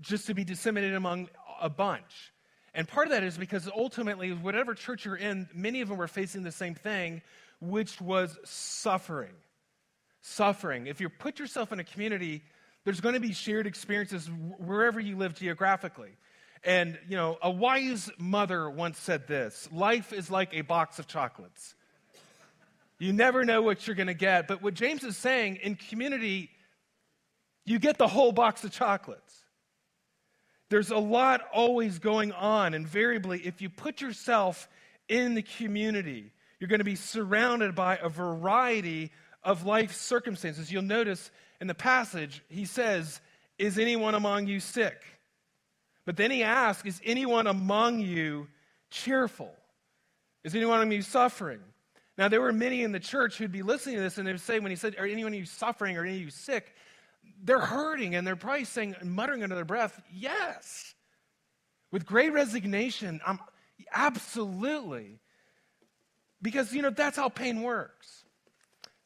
just 0.00 0.26
to 0.26 0.34
be 0.34 0.44
disseminated 0.44 0.96
among 0.96 1.28
a 1.60 1.68
bunch. 1.68 2.32
And 2.74 2.86
part 2.86 3.06
of 3.06 3.12
that 3.12 3.22
is 3.22 3.38
because 3.38 3.68
ultimately, 3.74 4.32
whatever 4.32 4.74
church 4.74 5.04
you're 5.04 5.16
in, 5.16 5.48
many 5.54 5.80
of 5.80 5.88
them 5.88 5.96
were 5.96 6.08
facing 6.08 6.42
the 6.42 6.52
same 6.52 6.74
thing, 6.74 7.22
which 7.60 8.00
was 8.00 8.36
suffering. 8.44 9.32
Suffering. 10.20 10.86
If 10.86 11.00
you 11.00 11.08
put 11.08 11.38
yourself 11.38 11.72
in 11.72 11.80
a 11.80 11.84
community, 11.84 12.42
there's 12.84 13.00
going 13.00 13.14
to 13.14 13.20
be 13.20 13.32
shared 13.32 13.66
experiences 13.66 14.30
wherever 14.58 15.00
you 15.00 15.16
live 15.16 15.34
geographically. 15.34 16.10
And, 16.64 16.98
you 17.08 17.16
know, 17.16 17.38
a 17.42 17.50
wise 17.50 18.10
mother 18.18 18.68
once 18.68 18.98
said 18.98 19.26
this 19.26 19.68
life 19.72 20.12
is 20.12 20.30
like 20.30 20.52
a 20.52 20.62
box 20.62 20.98
of 20.98 21.06
chocolates. 21.06 21.74
You 22.98 23.12
never 23.12 23.44
know 23.44 23.62
what 23.62 23.86
you're 23.86 23.96
going 23.96 24.06
to 24.06 24.14
get. 24.14 24.48
But 24.48 24.62
what 24.62 24.74
James 24.74 25.04
is 25.04 25.16
saying 25.16 25.56
in 25.62 25.76
community, 25.76 26.50
you 27.64 27.78
get 27.78 27.98
the 27.98 28.08
whole 28.08 28.32
box 28.32 28.64
of 28.64 28.72
chocolates. 28.72 29.34
There's 30.68 30.90
a 30.90 30.98
lot 30.98 31.42
always 31.52 31.98
going 31.98 32.32
on. 32.32 32.74
Invariably, 32.74 33.40
if 33.40 33.60
you 33.60 33.68
put 33.68 34.00
yourself 34.00 34.68
in 35.08 35.34
the 35.34 35.42
community, 35.42 36.32
you're 36.58 36.68
going 36.68 36.80
to 36.80 36.84
be 36.84 36.96
surrounded 36.96 37.74
by 37.74 37.98
a 37.98 38.08
variety 38.08 39.12
of 39.44 39.64
life 39.64 39.94
circumstances. 39.94 40.72
You'll 40.72 40.82
notice 40.82 41.30
in 41.60 41.66
the 41.66 41.74
passage, 41.74 42.42
he 42.48 42.64
says, 42.64 43.20
Is 43.58 43.78
anyone 43.78 44.14
among 44.14 44.46
you 44.46 44.58
sick? 44.58 45.02
But 46.04 46.16
then 46.16 46.30
he 46.30 46.42
asks, 46.42 46.86
Is 46.86 47.00
anyone 47.04 47.46
among 47.46 48.00
you 48.00 48.48
cheerful? 48.90 49.52
Is 50.42 50.54
anyone 50.54 50.78
among 50.78 50.92
you 50.92 51.02
suffering? 51.02 51.60
Now, 52.18 52.28
there 52.28 52.40
were 52.40 52.52
many 52.52 52.82
in 52.82 52.92
the 52.92 53.00
church 53.00 53.36
who'd 53.36 53.52
be 53.52 53.62
listening 53.62 53.96
to 53.96 54.02
this 54.02 54.18
and 54.18 54.26
they 54.26 54.32
would 54.32 54.40
say, 54.40 54.58
when 54.58 54.70
he 54.70 54.76
said, 54.76 54.96
Are 54.98 55.06
anyone 55.06 55.32
of 55.32 55.38
you 55.38 55.44
suffering 55.44 55.96
or 55.96 56.04
any 56.04 56.16
of 56.16 56.22
you 56.22 56.30
sick? 56.30 56.74
They're 57.42 57.60
hurting 57.60 58.14
and 58.14 58.26
they're 58.26 58.36
probably 58.36 58.64
saying, 58.64 58.96
muttering 59.02 59.42
under 59.42 59.54
their 59.54 59.64
breath, 59.64 60.00
Yes. 60.12 60.94
With 61.92 62.04
great 62.04 62.32
resignation, 62.32 63.20
I'm 63.24 63.38
absolutely. 63.92 65.20
Because, 66.42 66.72
you 66.72 66.82
know, 66.82 66.90
that's 66.90 67.16
how 67.16 67.28
pain 67.28 67.62
works. 67.62 68.24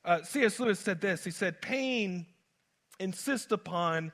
Uh, 0.05 0.23
C.S. 0.23 0.59
Lewis 0.59 0.81
said 0.81 1.01
this 1.01 1.25
He 1.25 1.31
said, 1.31 1.61
Pain 1.61 2.27
insists 2.99 3.53
upon 3.53 4.13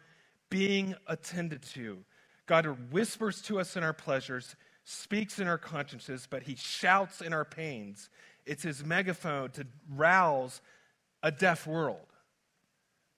being 0.50 0.94
attended 1.06 1.62
to. 1.62 1.98
God 2.46 2.92
whispers 2.92 3.42
to 3.42 3.58
us 3.58 3.76
in 3.76 3.82
our 3.82 3.92
pleasures, 3.92 4.54
speaks 4.86 5.40
in 5.40 5.48
our 5.48 5.58
consciences, 5.58 6.28
but 6.30 6.44
he 6.44 6.54
shouts 6.54 7.20
in 7.20 7.32
our 7.32 7.44
pains. 7.44 8.08
It's 8.46 8.62
his 8.62 8.84
megaphone 8.84 9.50
to 9.50 9.66
rouse 9.90 10.60
a 11.24 11.32
deaf 11.32 11.66
world. 11.66 12.06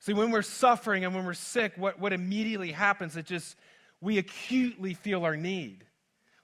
See, 0.01 0.15
when 0.15 0.31
we're 0.31 0.41
suffering 0.41 1.05
and 1.05 1.15
when 1.15 1.27
we're 1.27 1.35
sick, 1.35 1.75
what, 1.77 2.01
what 2.01 2.15
immediately 2.15 2.73
happens, 2.73 3.19
it 3.19 3.27
just, 3.27 3.55
we 4.01 4.17
acutely 4.17 4.95
feel 4.95 5.25
our 5.25 5.37
need. 5.37 5.85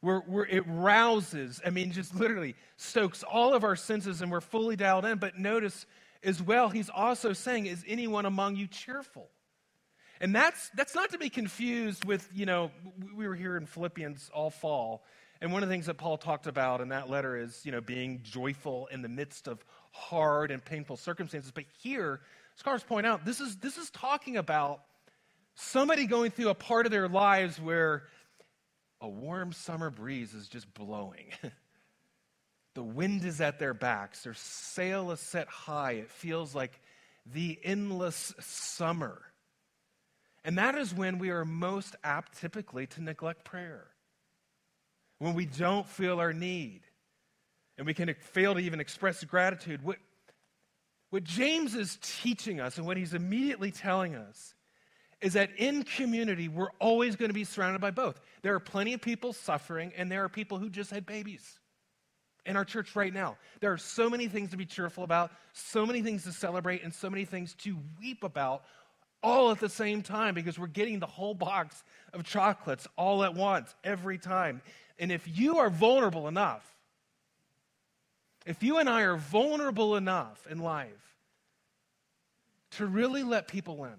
We're, 0.03 0.21
we're, 0.27 0.45
it 0.45 0.65
rouses, 0.67 1.63
I 1.65 1.71
mean, 1.71 1.91
just 1.91 2.15
literally 2.15 2.55
stokes 2.77 3.23
all 3.23 3.55
of 3.55 3.65
our 3.65 3.77
senses 3.77 4.21
and 4.21 4.31
we're 4.31 4.43
fully 4.43 4.77
dialed 4.77 5.07
in. 5.07 5.17
But 5.17 5.39
notice 5.39 5.87
as 6.23 6.43
well, 6.43 6.69
he's 6.69 6.91
also 6.91 7.33
saying, 7.33 7.65
Is 7.65 7.83
anyone 7.89 8.27
among 8.27 8.57
you 8.57 8.67
cheerful? 8.67 9.31
And 10.25 10.35
that's, 10.35 10.71
that's 10.71 10.95
not 10.95 11.11
to 11.11 11.19
be 11.19 11.29
confused 11.29 12.07
with, 12.07 12.27
you 12.35 12.47
know, 12.47 12.71
we 13.15 13.29
were 13.29 13.35
here 13.35 13.59
in 13.59 13.67
Philippians 13.67 14.31
all 14.33 14.49
fall, 14.49 15.05
and 15.43 15.53
one 15.53 15.63
of 15.63 15.69
the 15.69 15.75
things 15.75 15.85
that 15.85 15.99
Paul 15.99 16.17
talked 16.17 16.47
about 16.47 16.81
in 16.81 16.89
that 16.89 17.11
letter 17.11 17.37
is, 17.37 17.61
you 17.63 17.73
know, 17.73 17.83
being 17.83 18.21
joyful 18.23 18.87
in 18.87 19.03
the 19.03 19.09
midst 19.11 19.49
of 19.49 19.63
hard 19.91 20.51
and 20.51 20.65
painful 20.65 20.97
circumstances. 20.97 21.53
But 21.55 21.65
here, 21.83 22.23
scholars 22.57 22.83
point 22.83 23.07
out, 23.07 23.27
this 23.27 23.39
is, 23.39 23.57
this 23.57 23.77
is 23.77 23.91
talking 23.91 24.39
about 24.39 24.81
somebody 25.57 26.07
going 26.07 26.31
through 26.31 26.49
a 26.49 26.55
part 26.55 26.87
of 26.87 26.91
their 26.91 27.07
lives 27.07 27.61
where 27.61 28.05
a 29.03 29.09
warm 29.09 29.53
summer 29.53 29.91
breeze 29.91 30.33
is 30.33 30.49
just 30.49 30.73
blowing. 30.73 31.33
the 32.75 32.83
wind 32.83 33.27
is 33.27 33.43
at 33.43 33.59
their 33.59 33.75
backs, 33.75 34.23
their 34.23 34.33
sail 34.33 35.11
is 35.11 35.21
set 35.21 35.49
high. 35.49 35.93
It 35.93 36.11
feels 36.11 36.55
like 36.55 36.81
the 37.31 37.59
endless 37.63 38.33
summer. 38.41 39.21
And 40.45 40.59
that 40.59 40.75
is 40.75 40.95
when 40.95 41.19
we 41.19 41.31
are 41.31 41.45
most 41.45 41.97
apt, 42.05 42.39
typically, 42.39 42.87
to 42.89 43.03
neglect 43.03 43.45
prayer 43.45 43.87
when 45.19 45.35
we 45.35 45.47
don't 45.47 45.89
feel 45.89 46.21
our 46.21 46.33
need 46.33 46.83
and 47.79 47.87
we 47.87 47.95
can 47.95 48.15
fail 48.33 48.55
to 48.55 48.61
even 48.61 48.81
express 48.81 49.25
gratitude. 49.25 49.83
What, 49.83 49.97
what 51.11 51.25
James 51.25 51.75
is 51.75 51.99
teaching 52.03 52.61
us 52.61 52.77
and 52.77 52.87
what 52.87 52.97
he's 52.97 53.15
immediately 53.15 53.71
telling 53.71 54.15
us 54.15 54.55
is 55.21 55.33
that 55.33 55.51
in 55.57 55.83
community, 55.83 56.49
we're 56.49 56.73
always 56.79 57.17
going 57.17 57.31
to 57.31 57.35
be 57.35 57.45
surrounded 57.45 57.81
by 57.81 57.91
both. 57.91 58.21
There 58.43 58.55
are 58.55 58.61
plenty 58.61 58.93
of 58.93 59.01
people 59.01 59.33
suffering, 59.33 59.93
and 59.97 60.13
there 60.13 60.23
are 60.25 60.29
people 60.29 60.59
who 60.59 60.69
just 60.69 60.91
had 60.91 61.07
babies 61.07 61.59
in 62.45 62.57
our 62.57 62.65
church 62.65 62.95
right 62.95 63.13
now. 63.13 63.39
There 63.61 63.73
are 63.73 63.79
so 63.79 64.11
many 64.11 64.29
things 64.29 64.51
to 64.51 64.59
be 64.59 64.67
cheerful 64.67 65.03
about, 65.03 65.31
so 65.55 65.87
many 65.87 66.03
things 66.03 66.25
to 66.25 66.33
celebrate, 66.33 66.83
and 66.83 66.93
so 66.93 67.09
many 67.09 67.25
things 67.25 67.55
to 67.61 67.79
weep 67.99 68.23
about 68.23 68.65
all 69.25 69.51
at 69.51 69.59
the 69.59 69.69
same 69.69 70.03
time 70.03 70.35
because 70.35 70.59
we're 70.59 70.67
getting 70.67 71.01
the 71.01 71.07
whole 71.07 71.35
box 71.35 71.83
of 72.13 72.23
chocolates 72.23 72.87
all 72.97 73.25
at 73.25 73.35
once, 73.35 73.75
every 73.83 74.19
time. 74.19 74.61
And 74.99 75.11
if 75.11 75.27
you 75.27 75.59
are 75.59 75.71
vulnerable 75.71 76.29
enough, 76.29 76.65
if 78.47 78.63
you 78.63 78.77
and 78.77 78.89
I 78.89 79.03
are 79.03 79.17
vulnerable 79.17 79.97
enough 79.97 80.47
in 80.49 80.59
life 80.59 81.17
to 82.73 82.87
really 82.87 83.23
let 83.23 83.49
people 83.49 83.85
in, 83.87 83.97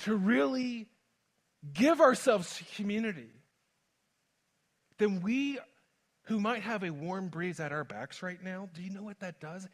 to 0.00 0.14
really 0.14 0.86
give 1.72 2.00
ourselves 2.00 2.56
to 2.58 2.64
community, 2.76 3.32
then 4.98 5.20
we 5.20 5.58
who 6.26 6.40
might 6.40 6.62
have 6.62 6.84
a 6.84 6.90
warm 6.90 7.28
breeze 7.28 7.60
at 7.60 7.72
our 7.72 7.84
backs 7.84 8.22
right 8.22 8.42
now, 8.42 8.68
do 8.72 8.82
you 8.82 8.90
know 8.90 9.02
what 9.02 9.20
that 9.20 9.40
does? 9.40 9.68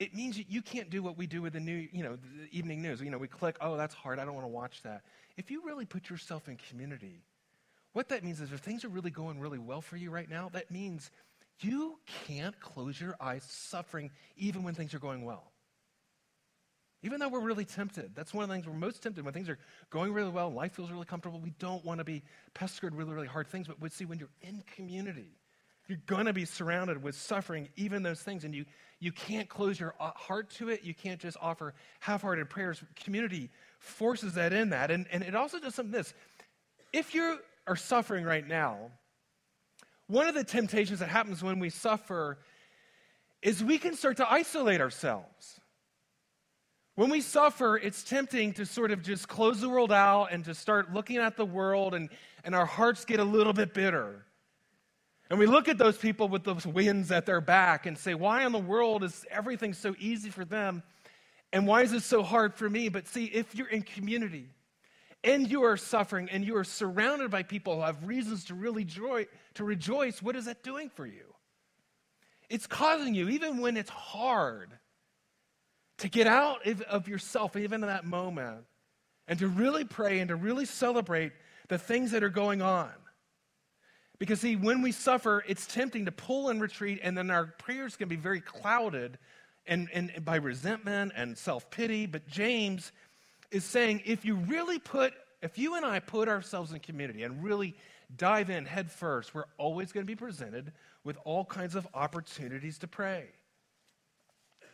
It 0.00 0.14
means 0.14 0.38
that 0.38 0.50
you 0.50 0.62
can't 0.62 0.88
do 0.88 1.02
what 1.02 1.18
we 1.18 1.26
do 1.26 1.42
with 1.42 1.52
the 1.52 1.60
new, 1.60 1.86
you 1.92 2.02
know, 2.02 2.16
the 2.16 2.58
evening 2.58 2.80
news. 2.80 3.02
You 3.02 3.10
know, 3.10 3.18
we 3.18 3.28
click, 3.28 3.56
oh, 3.60 3.76
that's 3.76 3.94
hard. 3.94 4.18
I 4.18 4.24
don't 4.24 4.34
want 4.34 4.46
to 4.46 4.52
watch 4.52 4.82
that. 4.82 5.02
If 5.36 5.50
you 5.50 5.62
really 5.64 5.84
put 5.84 6.08
yourself 6.08 6.48
in 6.48 6.56
community, 6.56 7.22
what 7.92 8.08
that 8.08 8.24
means 8.24 8.40
is 8.40 8.50
if 8.50 8.60
things 8.60 8.82
are 8.84 8.88
really 8.88 9.10
going 9.10 9.38
really 9.38 9.58
well 9.58 9.82
for 9.82 9.98
you 9.98 10.10
right 10.10 10.28
now, 10.28 10.48
that 10.54 10.70
means 10.70 11.10
you 11.60 11.98
can't 12.26 12.58
close 12.60 12.98
your 12.98 13.14
eyes 13.20 13.44
suffering 13.46 14.10
even 14.38 14.62
when 14.62 14.74
things 14.74 14.94
are 14.94 14.98
going 14.98 15.22
well. 15.22 15.52
Even 17.02 17.20
though 17.20 17.28
we're 17.28 17.40
really 17.40 17.66
tempted, 17.66 18.12
that's 18.14 18.32
one 18.32 18.42
of 18.42 18.48
the 18.48 18.54
things 18.54 18.66
we're 18.66 18.72
most 18.72 19.02
tempted 19.02 19.24
when 19.24 19.34
things 19.34 19.50
are 19.50 19.58
going 19.90 20.14
really 20.14 20.30
well, 20.30 20.50
life 20.50 20.72
feels 20.72 20.90
really 20.90 21.04
comfortable. 21.04 21.40
We 21.40 21.52
don't 21.58 21.84
want 21.84 21.98
to 21.98 22.04
be 22.04 22.22
pestered 22.54 22.94
with 22.94 23.04
really, 23.06 23.14
really 23.14 23.28
hard 23.28 23.48
things. 23.48 23.66
But 23.68 23.92
see, 23.92 24.06
when 24.06 24.18
you're 24.18 24.28
in 24.40 24.62
community, 24.74 25.39
you're 25.88 25.98
going 26.06 26.26
to 26.26 26.32
be 26.32 26.44
surrounded 26.44 27.02
with 27.02 27.14
suffering, 27.14 27.68
even 27.76 28.02
those 28.02 28.20
things, 28.20 28.44
and 28.44 28.54
you, 28.54 28.64
you 29.00 29.10
can't 29.12 29.48
close 29.48 29.80
your 29.80 29.94
uh, 29.98 30.10
heart 30.14 30.50
to 30.50 30.68
it. 30.68 30.84
You 30.84 30.94
can't 30.94 31.20
just 31.20 31.36
offer 31.40 31.74
half 31.98 32.22
hearted 32.22 32.48
prayers. 32.48 32.82
Community 32.94 33.50
forces 33.78 34.34
that 34.34 34.52
in 34.52 34.70
that. 34.70 34.90
And, 34.90 35.06
and 35.10 35.22
it 35.22 35.34
also 35.34 35.58
does 35.58 35.74
something 35.74 35.92
this. 35.92 36.14
If 36.92 37.14
you 37.14 37.38
are 37.66 37.76
suffering 37.76 38.24
right 38.24 38.46
now, 38.46 38.90
one 40.06 40.26
of 40.26 40.34
the 40.34 40.44
temptations 40.44 41.00
that 41.00 41.08
happens 41.08 41.42
when 41.42 41.58
we 41.58 41.70
suffer 41.70 42.38
is 43.42 43.64
we 43.64 43.78
can 43.78 43.94
start 43.94 44.18
to 44.18 44.30
isolate 44.30 44.80
ourselves. 44.80 45.60
When 46.96 47.10
we 47.10 47.20
suffer, 47.20 47.78
it's 47.78 48.02
tempting 48.04 48.52
to 48.54 48.66
sort 48.66 48.90
of 48.90 49.02
just 49.02 49.28
close 49.28 49.60
the 49.60 49.68
world 49.68 49.92
out 49.92 50.26
and 50.32 50.44
to 50.44 50.54
start 50.54 50.92
looking 50.92 51.16
at 51.16 51.36
the 51.36 51.46
world, 51.46 51.94
and, 51.94 52.10
and 52.44 52.54
our 52.54 52.66
hearts 52.66 53.04
get 53.04 53.20
a 53.20 53.24
little 53.24 53.52
bit 53.52 53.72
bitter. 53.72 54.26
And 55.30 55.38
we 55.38 55.46
look 55.46 55.68
at 55.68 55.78
those 55.78 55.96
people 55.96 56.28
with 56.28 56.42
those 56.42 56.66
winds 56.66 57.12
at 57.12 57.24
their 57.24 57.40
back 57.40 57.86
and 57.86 57.96
say, 57.96 58.14
Why 58.14 58.44
in 58.44 58.50
the 58.52 58.58
world 58.58 59.04
is 59.04 59.24
everything 59.30 59.72
so 59.72 59.94
easy 59.98 60.28
for 60.28 60.44
them? 60.44 60.82
And 61.52 61.66
why 61.66 61.82
is 61.82 61.92
it 61.92 62.02
so 62.02 62.22
hard 62.22 62.54
for 62.54 62.68
me? 62.68 62.88
But 62.88 63.06
see, 63.06 63.26
if 63.26 63.54
you're 63.54 63.68
in 63.68 63.82
community 63.82 64.48
and 65.22 65.48
you 65.48 65.62
are 65.62 65.76
suffering 65.76 66.28
and 66.30 66.44
you 66.44 66.56
are 66.56 66.64
surrounded 66.64 67.30
by 67.30 67.44
people 67.44 67.76
who 67.76 67.82
have 67.82 68.04
reasons 68.04 68.44
to 68.46 68.54
really 68.54 68.84
joy, 68.84 69.26
to 69.54 69.64
rejoice, 69.64 70.20
what 70.20 70.36
is 70.36 70.46
that 70.46 70.62
doing 70.62 70.90
for 70.90 71.06
you? 71.06 71.34
It's 72.48 72.66
causing 72.66 73.14
you, 73.14 73.28
even 73.28 73.58
when 73.58 73.76
it's 73.76 73.90
hard, 73.90 74.72
to 75.98 76.08
get 76.08 76.26
out 76.26 76.66
of 76.66 77.06
yourself, 77.06 77.56
even 77.56 77.82
in 77.82 77.88
that 77.88 78.04
moment, 78.04 78.64
and 79.28 79.38
to 79.38 79.46
really 79.46 79.84
pray 79.84 80.18
and 80.18 80.28
to 80.28 80.36
really 80.36 80.64
celebrate 80.64 81.32
the 81.68 81.78
things 81.78 82.10
that 82.10 82.24
are 82.24 82.30
going 82.30 82.62
on. 82.62 82.90
Because, 84.20 84.40
see, 84.40 84.54
when 84.54 84.82
we 84.82 84.92
suffer, 84.92 85.42
it's 85.48 85.66
tempting 85.66 86.04
to 86.04 86.12
pull 86.12 86.50
and 86.50 86.60
retreat, 86.60 87.00
and 87.02 87.18
then 87.18 87.30
our 87.30 87.46
prayers 87.46 87.96
can 87.96 88.08
be 88.08 88.16
very 88.16 88.40
clouded 88.40 89.18
and, 89.66 89.88
and, 89.92 90.12
and 90.14 90.24
by 90.24 90.36
resentment 90.36 91.12
and 91.16 91.36
self 91.36 91.68
pity. 91.70 92.06
But 92.06 92.28
James 92.28 92.92
is 93.50 93.64
saying 93.64 94.02
if 94.04 94.24
you 94.24 94.36
really 94.36 94.78
put, 94.78 95.14
if 95.42 95.58
you 95.58 95.74
and 95.74 95.84
I 95.84 95.98
put 95.98 96.28
ourselves 96.28 96.72
in 96.72 96.78
community 96.78 97.24
and 97.24 97.42
really 97.42 97.74
dive 98.16 98.48
in 98.50 98.64
head 98.64 98.92
first, 98.92 99.34
we're 99.34 99.44
always 99.58 99.90
going 99.90 100.06
to 100.06 100.10
be 100.10 100.16
presented 100.16 100.70
with 101.02 101.18
all 101.24 101.44
kinds 101.44 101.74
of 101.74 101.88
opportunities 101.92 102.78
to 102.78 102.86
pray 102.86 103.30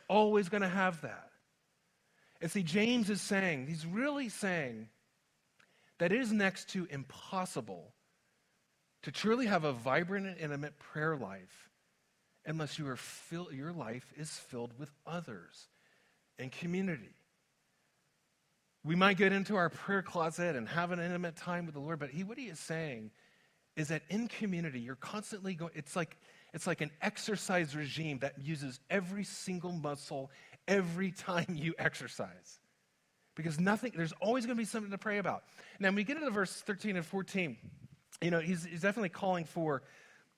always 0.08 0.48
going 0.48 0.62
to 0.62 0.68
have 0.68 1.00
that. 1.02 1.30
And 2.40 2.50
see, 2.50 2.62
James 2.62 3.10
is 3.10 3.20
saying, 3.20 3.66
he's 3.66 3.86
really 3.86 4.28
saying 4.28 4.88
that 5.98 6.12
it 6.12 6.20
is 6.20 6.32
next 6.32 6.70
to 6.70 6.86
impossible 6.90 7.92
to 9.06 9.12
truly 9.12 9.46
have 9.46 9.62
a 9.62 9.72
vibrant 9.72 10.26
and 10.26 10.36
intimate 10.36 10.76
prayer 10.80 11.16
life 11.16 11.70
unless 12.44 12.76
you 12.76 12.88
are 12.88 12.96
fill, 12.96 13.52
your 13.52 13.70
life 13.70 14.12
is 14.16 14.28
filled 14.30 14.76
with 14.80 14.90
others 15.06 15.68
and 16.40 16.50
community. 16.50 17.14
We 18.84 18.96
might 18.96 19.16
get 19.16 19.32
into 19.32 19.54
our 19.54 19.70
prayer 19.70 20.02
closet 20.02 20.56
and 20.56 20.68
have 20.68 20.90
an 20.90 20.98
intimate 20.98 21.36
time 21.36 21.66
with 21.66 21.76
the 21.76 21.80
Lord, 21.80 22.00
but 22.00 22.10
he, 22.10 22.24
what 22.24 22.36
he 22.36 22.46
is 22.46 22.58
saying 22.58 23.12
is 23.76 23.86
that 23.88 24.02
in 24.08 24.26
community, 24.26 24.80
you're 24.80 24.96
constantly 24.96 25.54
going, 25.54 25.70
it's 25.76 25.94
like 25.94 26.16
it's 26.52 26.66
like 26.66 26.80
an 26.80 26.90
exercise 27.00 27.76
regime 27.76 28.18
that 28.22 28.34
uses 28.40 28.80
every 28.90 29.22
single 29.22 29.70
muscle 29.70 30.32
every 30.66 31.12
time 31.12 31.46
you 31.50 31.74
exercise. 31.78 32.58
Because 33.36 33.60
nothing, 33.60 33.92
there's 33.94 34.14
always 34.20 34.46
going 34.46 34.56
to 34.56 34.60
be 34.60 34.66
something 34.66 34.90
to 34.90 34.98
pray 34.98 35.18
about. 35.18 35.44
Now, 35.78 35.88
when 35.88 35.94
we 35.96 36.04
get 36.04 36.16
into 36.16 36.30
verse 36.30 36.50
13 36.62 36.96
and 36.96 37.06
14, 37.06 37.56
you 38.22 38.30
know, 38.30 38.40
he's, 38.40 38.64
he's 38.64 38.80
definitely 38.80 39.10
calling 39.10 39.44
for 39.44 39.82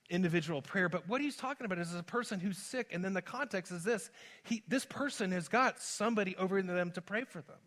individual 0.09 0.61
prayer, 0.61 0.89
but 0.89 1.07
what 1.07 1.21
he's 1.21 1.35
talking 1.35 1.65
about 1.65 1.77
is 1.77 1.93
a 1.93 2.01
person 2.03 2.39
who's 2.39 2.57
sick, 2.57 2.87
and 2.91 3.03
then 3.03 3.13
the 3.13 3.21
context 3.21 3.71
is 3.71 3.83
this 3.83 4.09
he, 4.43 4.63
this 4.67 4.85
person 4.85 5.31
has 5.31 5.47
got 5.47 5.79
somebody 5.79 6.35
over 6.37 6.61
them 6.61 6.91
to 6.91 7.01
pray 7.01 7.23
for 7.23 7.41
them. 7.41 7.57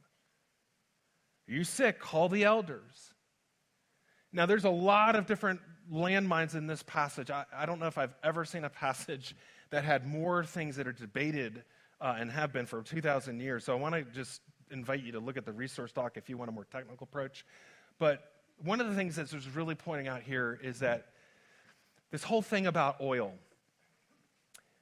You 1.46 1.64
sick? 1.64 2.00
Call 2.00 2.28
the 2.28 2.44
elders. 2.44 3.12
Now, 4.32 4.46
there's 4.46 4.64
a 4.64 4.70
lot 4.70 5.14
of 5.14 5.26
different 5.26 5.60
landmines 5.92 6.54
in 6.54 6.66
this 6.66 6.82
passage. 6.82 7.30
I, 7.30 7.44
I, 7.54 7.66
don't 7.66 7.78
know 7.78 7.86
if 7.86 7.98
I've 7.98 8.14
ever 8.22 8.44
seen 8.44 8.64
a 8.64 8.70
passage 8.70 9.36
that 9.70 9.84
had 9.84 10.06
more 10.06 10.44
things 10.44 10.76
that 10.76 10.86
are 10.86 10.92
debated 10.92 11.64
uh, 12.00 12.16
and 12.18 12.30
have 12.30 12.52
been 12.52 12.66
for 12.66 12.82
2,000 12.82 13.40
years. 13.40 13.64
So 13.64 13.76
I 13.76 13.80
want 13.80 13.94
to 13.94 14.02
just 14.02 14.40
invite 14.70 15.02
you 15.02 15.12
to 15.12 15.20
look 15.20 15.36
at 15.36 15.44
the 15.44 15.52
resource 15.52 15.92
doc 15.92 16.12
if 16.16 16.30
you 16.30 16.38
want 16.38 16.48
a 16.48 16.52
more 16.52 16.64
technical 16.64 17.04
approach. 17.04 17.44
But 17.98 18.22
one 18.64 18.80
of 18.80 18.88
the 18.88 18.94
things 18.94 19.16
that's 19.16 19.34
really 19.48 19.74
pointing 19.74 20.08
out 20.08 20.22
here 20.22 20.58
is 20.62 20.80
that 20.80 21.08
this 22.10 22.22
whole 22.22 22.42
thing 22.42 22.66
about 22.66 23.00
oil. 23.00 23.32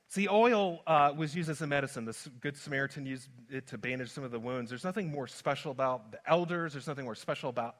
See, 0.08 0.28
oil 0.28 0.80
uh, 0.86 1.12
was 1.16 1.36
used 1.36 1.48
as 1.48 1.60
a 1.60 1.66
medicine. 1.66 2.04
The 2.04 2.16
Good 2.40 2.56
Samaritan 2.56 3.06
used 3.06 3.28
it 3.48 3.68
to 3.68 3.78
bandage 3.78 4.10
some 4.10 4.24
of 4.24 4.32
the 4.32 4.40
wounds. 4.40 4.70
There's 4.70 4.84
nothing 4.84 5.10
more 5.10 5.28
special 5.28 5.70
about 5.70 6.10
the 6.12 6.18
elders. 6.28 6.72
There's 6.72 6.88
nothing 6.88 7.04
more 7.04 7.14
special 7.14 7.48
about 7.48 7.76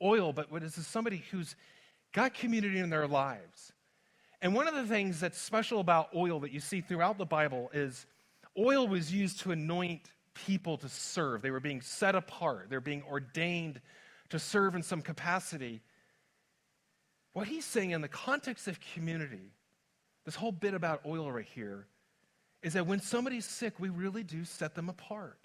oil, 0.00 0.32
but 0.32 0.50
what 0.52 0.62
is 0.62 0.76
this 0.76 0.86
somebody 0.86 1.24
who's 1.30 1.56
got 2.12 2.34
community 2.34 2.78
in 2.78 2.90
their 2.90 3.08
lives. 3.08 3.72
And 4.40 4.54
one 4.54 4.68
of 4.68 4.74
the 4.74 4.86
things 4.86 5.20
that's 5.20 5.40
special 5.40 5.80
about 5.80 6.08
oil 6.14 6.40
that 6.40 6.52
you 6.52 6.60
see 6.60 6.80
throughout 6.80 7.18
the 7.18 7.24
Bible 7.24 7.70
is 7.72 8.06
oil 8.58 8.86
was 8.86 9.12
used 9.12 9.40
to 9.40 9.52
anoint 9.52 10.10
people 10.34 10.76
to 10.78 10.88
serve. 10.88 11.42
They 11.42 11.50
were 11.50 11.60
being 11.60 11.80
set 11.80 12.14
apart, 12.14 12.66
they're 12.68 12.80
being 12.80 13.02
ordained 13.10 13.80
to 14.32 14.38
serve 14.38 14.74
in 14.74 14.82
some 14.82 15.02
capacity. 15.02 15.82
What 17.34 17.46
he's 17.48 17.66
saying 17.66 17.90
in 17.90 18.00
the 18.00 18.08
context 18.08 18.66
of 18.66 18.78
community, 18.94 19.52
this 20.24 20.34
whole 20.34 20.52
bit 20.52 20.72
about 20.72 21.02
oil 21.04 21.30
right 21.30 21.44
here, 21.44 21.86
is 22.62 22.72
that 22.72 22.86
when 22.86 22.98
somebody's 22.98 23.44
sick, 23.44 23.78
we 23.78 23.90
really 23.90 24.22
do 24.22 24.46
set 24.46 24.74
them 24.74 24.88
apart. 24.88 25.38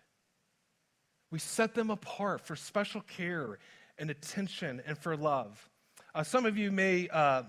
We 1.32 1.40
set 1.40 1.76
them 1.76 1.90
apart 1.90 2.48
for 2.48 2.56
special 2.56 3.02
care 3.02 3.60
and 3.98 4.10
attention 4.10 4.82
and 4.88 4.98
for 4.98 5.18
love. 5.18 5.70
Uh, 6.16 6.24
some 6.24 6.46
of 6.46 6.58
you 6.58 6.72
may 6.72 7.10
uh, 7.10 7.44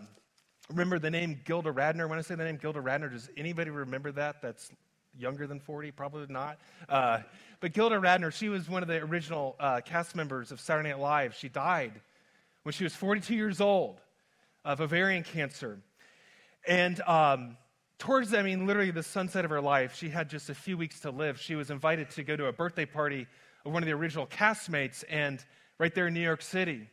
remember 0.69 0.99
the 0.99 1.11
name 1.11 1.41
Gilda 1.45 1.71
Radner. 1.71 2.09
When 2.09 2.19
I 2.19 2.23
say 2.23 2.35
the 2.35 2.43
name 2.43 2.57
Gilda 2.57 2.81
Radner, 2.81 3.13
does 3.13 3.31
anybody 3.37 3.71
remember 3.71 4.11
that 4.11 4.43
that's 4.43 4.73
younger 5.19 5.47
than 5.47 5.61
40? 5.61 5.91
Probably 5.91 6.27
not. 6.29 6.59
Uh, 6.89 7.21
but 7.61 7.73
Gilda 7.73 7.97
Radner, 7.97 8.33
she 8.33 8.49
was 8.49 8.69
one 8.69 8.83
of 8.83 8.89
the 8.89 8.99
original 8.99 9.57
uh, 9.59 9.81
cast 9.85 10.15
members 10.15 10.53
of 10.53 10.61
Saturday 10.61 10.91
Night 10.91 11.01
Live. 11.01 11.35
She 11.35 11.49
died 11.49 11.93
when 12.63 12.73
she 12.73 12.85
was 12.85 12.95
42 12.95 13.35
years 13.35 13.61
old 13.61 14.01
of 14.65 14.81
ovarian 14.81 15.25
cancer. 15.25 15.81
And 16.67 17.01
um, 17.03 17.57
towards, 17.99 18.35
I 18.35 18.43
mean, 18.43 18.67
literally 18.67 18.91
the 18.91 19.03
sunset 19.03 19.45
of 19.45 19.51
her 19.51 19.61
life, 19.61 19.97
she 19.97 20.09
had 20.09 20.29
just 20.29 20.51
a 20.51 20.55
few 20.55 20.77
weeks 20.77 21.01
to 21.01 21.11
live. 21.11 21.41
She 21.41 21.55
was 21.55 21.71
invited 21.71 22.11
to 22.11 22.23
go 22.23 22.37
to 22.37 22.47
a 22.47 22.53
birthday 22.53 22.87
party 22.87 23.27
of 23.65 23.73
one 23.73 23.83
of 23.83 23.87
the 23.87 23.95
original 23.95 24.27
castmates, 24.27 25.05
and 25.09 25.45
right 25.79 25.95
there 25.95 26.07
in 26.07 26.15
New 26.15 26.21
York 26.21 26.43
City. 26.43 26.89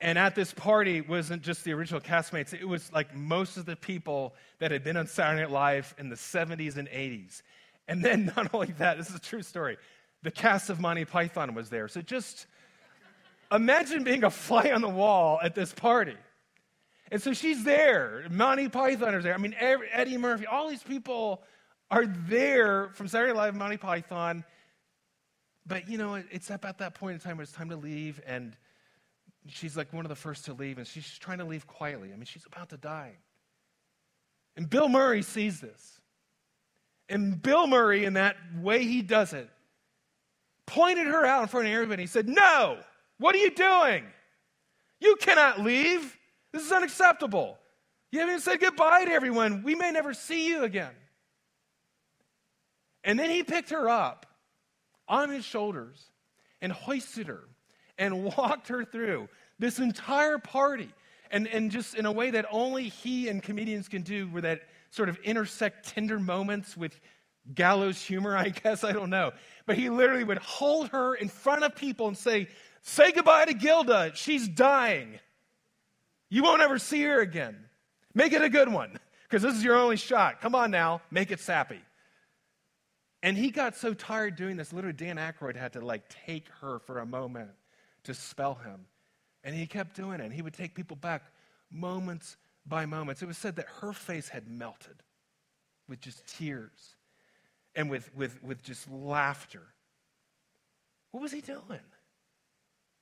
And 0.00 0.16
at 0.16 0.34
this 0.34 0.52
party 0.52 1.00
wasn't 1.00 1.42
just 1.42 1.64
the 1.64 1.72
original 1.72 2.00
castmates, 2.00 2.54
it 2.54 2.66
was 2.66 2.92
like 2.92 3.14
most 3.16 3.56
of 3.56 3.66
the 3.66 3.74
people 3.74 4.34
that 4.60 4.70
had 4.70 4.84
been 4.84 4.96
on 4.96 5.08
Saturday 5.08 5.42
Night 5.42 5.50
Live 5.50 5.94
in 5.98 6.08
the 6.08 6.16
70s 6.16 6.76
and 6.76 6.88
80s. 6.88 7.42
And 7.88 8.04
then, 8.04 8.32
not 8.36 8.54
only 8.54 8.72
that, 8.78 8.96
this 8.96 9.08
is 9.08 9.16
a 9.16 9.20
true 9.20 9.42
story, 9.42 9.76
the 10.22 10.30
cast 10.30 10.70
of 10.70 10.78
Monty 10.80 11.04
Python 11.04 11.54
was 11.54 11.68
there. 11.68 11.88
So 11.88 12.00
just 12.00 12.46
imagine 13.50 14.04
being 14.04 14.24
a 14.24 14.30
fly 14.30 14.70
on 14.70 14.82
the 14.82 14.88
wall 14.88 15.40
at 15.42 15.54
this 15.54 15.72
party. 15.72 16.16
And 17.10 17.20
so 17.20 17.32
she's 17.32 17.64
there. 17.64 18.26
Monty 18.30 18.68
Python 18.68 19.14
is 19.14 19.24
there. 19.24 19.34
I 19.34 19.38
mean, 19.38 19.54
Eddie 19.58 20.18
Murphy, 20.18 20.46
all 20.46 20.68
these 20.68 20.82
people 20.82 21.42
are 21.90 22.06
there 22.06 22.90
from 22.92 23.08
Saturday 23.08 23.32
Night 23.32 23.38
Live, 23.38 23.54
Monty 23.54 23.78
Python. 23.78 24.44
But, 25.66 25.88
you 25.88 25.98
know, 25.98 26.22
it's 26.30 26.50
about 26.50 26.78
that 26.78 26.94
point 26.94 27.14
in 27.14 27.20
time 27.20 27.38
where 27.38 27.44
it's 27.44 27.52
time 27.52 27.70
to 27.70 27.76
leave. 27.76 28.20
And 28.26 28.56
she's 29.50 29.76
like 29.76 29.92
one 29.92 30.04
of 30.04 30.08
the 30.08 30.16
first 30.16 30.44
to 30.46 30.52
leave, 30.52 30.78
and 30.78 30.86
she's 30.86 31.18
trying 31.18 31.38
to 31.38 31.44
leave 31.44 31.66
quietly. 31.66 32.08
I 32.12 32.16
mean, 32.16 32.24
she's 32.24 32.46
about 32.46 32.70
to 32.70 32.76
die. 32.76 33.16
And 34.56 34.68
Bill 34.68 34.88
Murray 34.88 35.22
sees 35.22 35.60
this. 35.60 36.00
And 37.08 37.40
Bill 37.40 37.66
Murray, 37.66 38.04
in 38.04 38.14
that 38.14 38.36
way 38.60 38.84
he 38.84 39.02
does 39.02 39.32
it, 39.32 39.48
pointed 40.66 41.06
her 41.06 41.24
out 41.24 41.42
in 41.42 41.48
front 41.48 41.66
of 41.66 41.72
everybody. 41.72 42.02
He 42.02 42.06
said, 42.06 42.28
No, 42.28 42.78
what 43.18 43.34
are 43.34 43.38
you 43.38 43.50
doing? 43.50 44.04
You 45.00 45.16
cannot 45.16 45.60
leave. 45.60 46.16
This 46.52 46.64
is 46.64 46.72
unacceptable. 46.72 47.58
You 48.10 48.20
haven't 48.20 48.34
even 48.34 48.42
said 48.42 48.60
goodbye 48.60 49.04
to 49.04 49.10
everyone. 49.10 49.62
We 49.62 49.74
may 49.74 49.90
never 49.90 50.14
see 50.14 50.48
you 50.48 50.64
again. 50.64 50.92
And 53.04 53.18
then 53.18 53.30
he 53.30 53.42
picked 53.42 53.70
her 53.70 53.88
up 53.88 54.26
on 55.06 55.30
his 55.30 55.44
shoulders 55.44 56.10
and 56.60 56.72
hoisted 56.72 57.26
her 57.26 57.44
and 57.96 58.24
walked 58.36 58.68
her 58.68 58.84
through 58.84 59.28
this 59.58 59.78
entire 59.78 60.38
party. 60.38 60.90
And, 61.30 61.46
and 61.46 61.70
just 61.70 61.94
in 61.94 62.06
a 62.06 62.12
way 62.12 62.30
that 62.30 62.46
only 62.50 62.88
he 62.88 63.28
and 63.28 63.42
comedians 63.42 63.88
can 63.88 64.02
do, 64.02 64.26
where 64.28 64.42
that 64.42 64.62
sort 64.90 65.08
of 65.08 65.18
intersect 65.18 65.88
tender 65.88 66.18
moments 66.18 66.76
with 66.76 66.98
gallows 67.54 68.00
humor, 68.00 68.36
I 68.36 68.48
guess. 68.62 68.84
I 68.84 68.92
don't 68.92 69.10
know. 69.10 69.32
But 69.66 69.76
he 69.76 69.90
literally 69.90 70.24
would 70.24 70.38
hold 70.38 70.88
her 70.88 71.14
in 71.14 71.28
front 71.28 71.64
of 71.64 71.74
people 71.74 72.08
and 72.08 72.16
say, 72.16 72.48
Say 72.82 73.12
goodbye 73.12 73.44
to 73.44 73.54
Gilda. 73.54 74.12
She's 74.14 74.48
dying. 74.48 75.18
You 76.30 76.42
won't 76.42 76.62
ever 76.62 76.78
see 76.78 77.02
her 77.02 77.20
again. 77.20 77.56
Make 78.14 78.32
it 78.32 78.42
a 78.42 78.48
good 78.48 78.72
one, 78.72 78.98
because 79.24 79.42
this 79.42 79.54
is 79.54 79.64
your 79.64 79.76
only 79.76 79.96
shot. 79.96 80.40
Come 80.40 80.54
on 80.54 80.70
now, 80.70 81.02
make 81.10 81.30
it 81.30 81.40
sappy. 81.40 81.80
And 83.22 83.36
he 83.36 83.50
got 83.50 83.76
so 83.76 83.94
tired 83.94 84.36
doing 84.36 84.56
this, 84.56 84.72
literally, 84.72 84.96
Dan 84.96 85.16
Aykroyd 85.16 85.56
had 85.56 85.72
to 85.74 85.80
like 85.80 86.08
take 86.26 86.48
her 86.60 86.78
for 86.80 87.00
a 87.00 87.06
moment 87.06 87.50
to 88.04 88.14
spell 88.14 88.54
him. 88.54 88.86
And 89.44 89.54
he 89.54 89.66
kept 89.66 89.96
doing 89.96 90.20
it. 90.20 90.24
And 90.24 90.32
he 90.32 90.42
would 90.42 90.54
take 90.54 90.74
people 90.74 90.96
back 90.96 91.22
moments 91.70 92.36
by 92.66 92.86
moments. 92.86 93.22
It 93.22 93.26
was 93.26 93.38
said 93.38 93.56
that 93.56 93.66
her 93.80 93.92
face 93.92 94.28
had 94.28 94.48
melted 94.48 95.02
with 95.88 96.00
just 96.00 96.26
tears 96.36 96.96
and 97.74 97.88
with, 97.88 98.14
with, 98.14 98.42
with 98.42 98.62
just 98.62 98.90
laughter. 98.90 99.62
What 101.12 101.22
was 101.22 101.32
he 101.32 101.40
doing? 101.40 101.80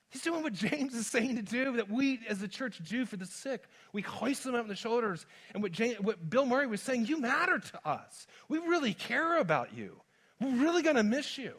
He's 0.09 0.21
doing 0.21 0.41
what 0.41 0.53
James 0.53 0.93
is 0.93 1.05
saying 1.07 1.35
to 1.35 1.41
do, 1.41 1.75
that 1.75 1.91
we 1.91 2.21
as 2.29 2.41
a 2.41 2.47
church 2.47 2.79
do 2.87 3.05
for 3.05 3.17
the 3.17 3.25
sick. 3.25 3.65
We 3.91 4.01
hoist 4.01 4.45
them 4.45 4.55
up 4.55 4.61
on 4.61 4.69
the 4.69 4.75
shoulders. 4.75 5.25
And 5.53 5.61
what, 5.61 5.73
James, 5.73 5.99
what 5.99 6.29
Bill 6.29 6.45
Murray 6.45 6.67
was 6.67 6.81
saying, 6.81 7.07
you 7.07 7.19
matter 7.19 7.59
to 7.59 7.79
us. 7.85 8.25
We 8.47 8.59
really 8.59 8.93
care 8.93 9.39
about 9.39 9.75
you. 9.75 9.99
We're 10.39 10.63
really 10.63 10.81
going 10.81 10.95
to 10.95 11.03
miss 11.03 11.37
you. 11.37 11.55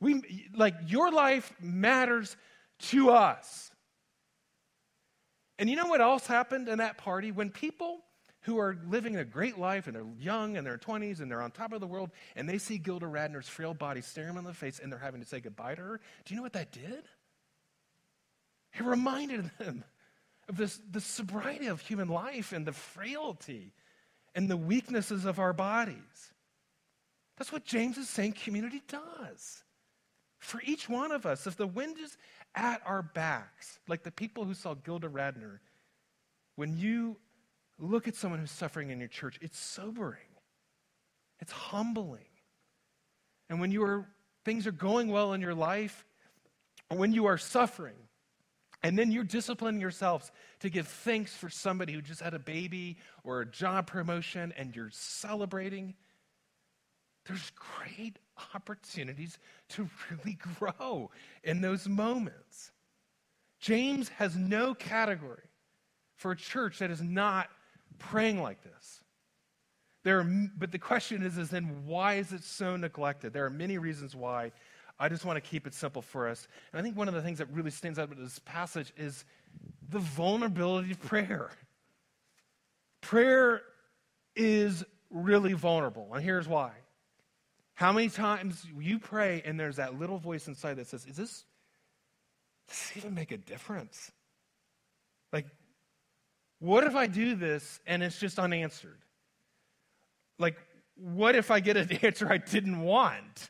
We, 0.00 0.48
like, 0.56 0.74
your 0.86 1.10
life 1.10 1.52
matters 1.60 2.34
to 2.78 3.10
us. 3.10 3.69
And 5.60 5.68
you 5.68 5.76
know 5.76 5.86
what 5.86 6.00
else 6.00 6.26
happened 6.26 6.68
in 6.68 6.78
that 6.78 6.96
party? 6.96 7.32
When 7.32 7.50
people 7.50 8.00
who 8.40 8.58
are 8.58 8.78
living 8.88 9.16
a 9.16 9.24
great 9.26 9.58
life 9.58 9.86
and 9.86 9.94
they're 9.94 10.06
young 10.18 10.56
and 10.56 10.66
they're 10.66 10.78
20s 10.78 11.20
and 11.20 11.30
they're 11.30 11.42
on 11.42 11.50
top 11.50 11.74
of 11.74 11.82
the 11.82 11.86
world 11.86 12.10
and 12.34 12.48
they 12.48 12.56
see 12.56 12.78
Gilda 12.78 13.04
Radner's 13.04 13.46
frail 13.46 13.74
body 13.74 14.00
staring 14.00 14.30
them 14.30 14.38
in 14.38 14.44
the 14.44 14.54
face 14.54 14.80
and 14.82 14.90
they're 14.90 14.98
having 14.98 15.20
to 15.20 15.26
say 15.26 15.38
goodbye 15.38 15.74
to 15.74 15.82
her, 15.82 16.00
do 16.24 16.32
you 16.32 16.36
know 16.36 16.42
what 16.42 16.54
that 16.54 16.72
did? 16.72 17.04
It 18.72 18.82
reminded 18.82 19.50
them 19.58 19.84
of 20.48 20.56
this, 20.56 20.80
the 20.90 21.00
sobriety 21.00 21.66
of 21.66 21.82
human 21.82 22.08
life 22.08 22.52
and 22.52 22.66
the 22.66 22.72
frailty 22.72 23.74
and 24.34 24.48
the 24.48 24.56
weaknesses 24.56 25.26
of 25.26 25.38
our 25.38 25.52
bodies. 25.52 26.32
That's 27.36 27.52
what 27.52 27.66
James 27.66 27.98
is 27.98 28.08
saying 28.08 28.32
community 28.44 28.80
does. 28.88 29.62
For 30.50 30.60
each 30.64 30.88
one 30.88 31.12
of 31.12 31.26
us, 31.26 31.46
if 31.46 31.56
the 31.56 31.68
wind 31.68 31.96
is 32.00 32.18
at 32.56 32.82
our 32.84 33.02
backs, 33.02 33.78
like 33.86 34.02
the 34.02 34.10
people 34.10 34.42
who 34.42 34.52
saw 34.52 34.74
Gilda 34.74 35.08
Radner, 35.08 35.60
when 36.56 36.76
you 36.76 37.18
look 37.78 38.08
at 38.08 38.16
someone 38.16 38.40
who's 38.40 38.50
suffering 38.50 38.90
in 38.90 38.98
your 38.98 39.08
church, 39.08 39.38
it's 39.40 39.56
sobering, 39.56 40.26
it's 41.38 41.52
humbling. 41.52 42.26
And 43.48 43.60
when 43.60 43.70
you 43.70 43.84
are, 43.84 44.08
things 44.44 44.66
are 44.66 44.72
going 44.72 45.12
well 45.12 45.34
in 45.34 45.40
your 45.40 45.54
life, 45.54 46.04
or 46.90 46.96
when 46.98 47.12
you 47.12 47.26
are 47.26 47.38
suffering, 47.38 47.94
and 48.82 48.98
then 48.98 49.12
you're 49.12 49.22
disciplining 49.22 49.80
yourselves 49.80 50.32
to 50.58 50.68
give 50.68 50.88
thanks 50.88 51.32
for 51.32 51.48
somebody 51.48 51.92
who 51.92 52.02
just 52.02 52.22
had 52.22 52.34
a 52.34 52.40
baby 52.40 52.96
or 53.22 53.42
a 53.42 53.46
job 53.46 53.86
promotion 53.86 54.52
and 54.56 54.74
you're 54.74 54.90
celebrating. 54.90 55.94
There's 57.30 57.52
great 57.78 58.18
opportunities 58.56 59.38
to 59.70 59.88
really 60.10 60.36
grow 60.58 61.12
in 61.44 61.60
those 61.60 61.88
moments. 61.88 62.72
James 63.60 64.08
has 64.08 64.34
no 64.34 64.74
category 64.74 65.44
for 66.16 66.32
a 66.32 66.36
church 66.36 66.80
that 66.80 66.90
is 66.90 67.00
not 67.00 67.48
praying 68.00 68.42
like 68.42 68.64
this. 68.64 69.00
There 70.02 70.18
are, 70.18 70.48
but 70.58 70.72
the 70.72 70.78
question 70.80 71.22
is, 71.22 71.38
is 71.38 71.50
then 71.50 71.84
why 71.86 72.14
is 72.14 72.32
it 72.32 72.42
so 72.42 72.74
neglected? 72.74 73.32
There 73.32 73.44
are 73.44 73.50
many 73.50 73.78
reasons 73.78 74.16
why. 74.16 74.50
I 74.98 75.08
just 75.08 75.24
want 75.24 75.36
to 75.36 75.48
keep 75.48 75.68
it 75.68 75.74
simple 75.74 76.02
for 76.02 76.26
us. 76.26 76.48
And 76.72 76.80
I 76.80 76.82
think 76.82 76.96
one 76.96 77.06
of 77.06 77.14
the 77.14 77.22
things 77.22 77.38
that 77.38 77.48
really 77.52 77.70
stands 77.70 78.00
out 78.00 78.06
about 78.06 78.18
this 78.18 78.40
passage 78.40 78.92
is 78.96 79.24
the 79.88 80.00
vulnerability 80.00 80.90
of 80.90 81.00
prayer. 81.00 81.50
Prayer 83.02 83.62
is 84.34 84.84
really 85.10 85.52
vulnerable, 85.52 86.08
and 86.12 86.24
here's 86.24 86.48
why. 86.48 86.72
How 87.80 87.92
many 87.92 88.10
times 88.10 88.62
you 88.78 88.98
pray 88.98 89.40
and 89.42 89.58
there's 89.58 89.76
that 89.76 89.98
little 89.98 90.18
voice 90.18 90.48
inside 90.48 90.74
that 90.74 90.86
says, 90.86 91.06
Is 91.06 91.16
this, 91.16 91.44
does 92.68 92.76
this 92.76 92.92
even 92.98 93.14
make 93.14 93.32
a 93.32 93.38
difference? 93.38 94.12
Like, 95.32 95.46
what 96.58 96.84
if 96.84 96.94
I 96.94 97.06
do 97.06 97.34
this 97.34 97.80
and 97.86 98.02
it's 98.02 98.20
just 98.20 98.38
unanswered? 98.38 98.98
Like, 100.38 100.58
what 100.94 101.34
if 101.34 101.50
I 101.50 101.60
get 101.60 101.78
an 101.78 101.90
answer 102.02 102.30
I 102.30 102.36
didn't 102.36 102.82
want? 102.82 103.48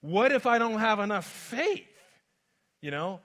What 0.00 0.30
if 0.30 0.46
I 0.46 0.58
don't 0.58 0.78
have 0.78 1.00
enough 1.00 1.26
faith? 1.26 1.88
You 2.80 2.92
know? 2.92 3.18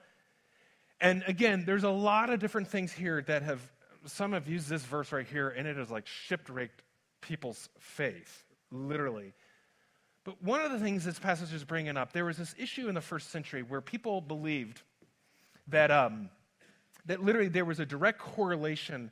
And 1.00 1.22
again, 1.28 1.62
there's 1.64 1.84
a 1.84 1.90
lot 1.90 2.30
of 2.30 2.40
different 2.40 2.66
things 2.66 2.92
here 2.92 3.22
that 3.28 3.44
have, 3.44 3.60
some 4.06 4.32
have 4.32 4.48
used 4.48 4.68
this 4.68 4.82
verse 4.82 5.12
right 5.12 5.26
here, 5.28 5.50
and 5.50 5.68
it 5.68 5.76
has 5.76 5.88
like 5.88 6.08
shipwrecked 6.08 6.82
people's 7.20 7.68
faith, 7.78 8.42
literally. 8.72 9.34
But 10.24 10.42
one 10.42 10.62
of 10.62 10.72
the 10.72 10.78
things 10.78 11.04
this 11.04 11.18
passage 11.18 11.52
is 11.52 11.64
bringing 11.64 11.96
up, 11.96 12.12
there 12.12 12.24
was 12.24 12.38
this 12.38 12.54
issue 12.58 12.88
in 12.88 12.94
the 12.94 13.00
first 13.02 13.30
century 13.30 13.62
where 13.62 13.82
people 13.82 14.22
believed 14.22 14.82
that, 15.68 15.90
um, 15.90 16.30
that 17.06 17.22
literally 17.22 17.48
there 17.48 17.66
was 17.66 17.78
a 17.78 17.86
direct 17.86 18.18
correlation 18.18 19.10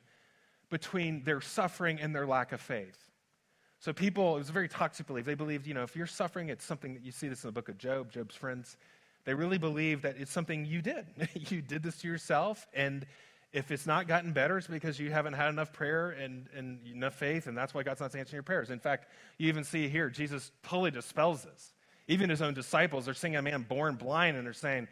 between 0.71 1.23
their 1.23 1.39
suffering 1.39 1.99
and 1.99 2.15
their 2.15 2.25
lack 2.25 2.51
of 2.51 2.59
faith. 2.59 2.97
So 3.79 3.93
people, 3.93 4.35
it 4.35 4.39
was 4.39 4.49
a 4.49 4.53
very 4.53 4.67
toxic 4.67 5.05
belief. 5.05 5.25
They 5.25 5.35
believed, 5.35 5.67
you 5.67 5.73
know, 5.73 5.83
if 5.83 5.95
you're 5.95 6.07
suffering, 6.07 6.49
it's 6.49 6.65
something 6.65 6.93
that 6.95 7.03
you 7.03 7.11
see 7.11 7.27
this 7.27 7.43
in 7.43 7.49
the 7.49 7.51
book 7.51 7.69
of 7.69 7.77
Job, 7.77 8.11
Job's 8.11 8.35
friends. 8.35 8.77
They 9.25 9.33
really 9.33 9.57
believe 9.57 10.01
that 10.01 10.15
it's 10.17 10.31
something 10.31 10.65
you 10.65 10.81
did. 10.81 11.05
you 11.49 11.61
did 11.61 11.83
this 11.83 11.97
to 11.97 12.07
yourself, 12.07 12.65
and 12.73 13.05
if 13.53 13.69
it's 13.69 13.85
not 13.85 14.07
gotten 14.07 14.33
better, 14.33 14.57
it's 14.57 14.67
because 14.67 14.99
you 14.99 15.11
haven't 15.11 15.33
had 15.33 15.49
enough 15.49 15.71
prayer 15.71 16.09
and, 16.09 16.47
and 16.57 16.79
enough 16.87 17.13
faith, 17.13 17.45
and 17.45 17.55
that's 17.55 17.73
why 17.73 17.83
God's 17.83 18.01
not 18.01 18.15
answering 18.15 18.37
your 18.37 18.43
prayers. 18.43 18.71
In 18.71 18.79
fact, 18.79 19.07
you 19.37 19.47
even 19.47 19.63
see 19.63 19.87
here, 19.87 20.09
Jesus 20.09 20.51
totally 20.63 20.89
dispels 20.89 21.43
this. 21.43 21.73
Even 22.07 22.31
his 22.31 22.41
own 22.41 22.55
disciples 22.55 23.07
are 23.07 23.13
seeing 23.13 23.35
a 23.35 23.41
man 23.41 23.61
born 23.61 23.95
blind, 23.95 24.35
and 24.37 24.45
they're 24.45 24.53
saying, 24.53 24.87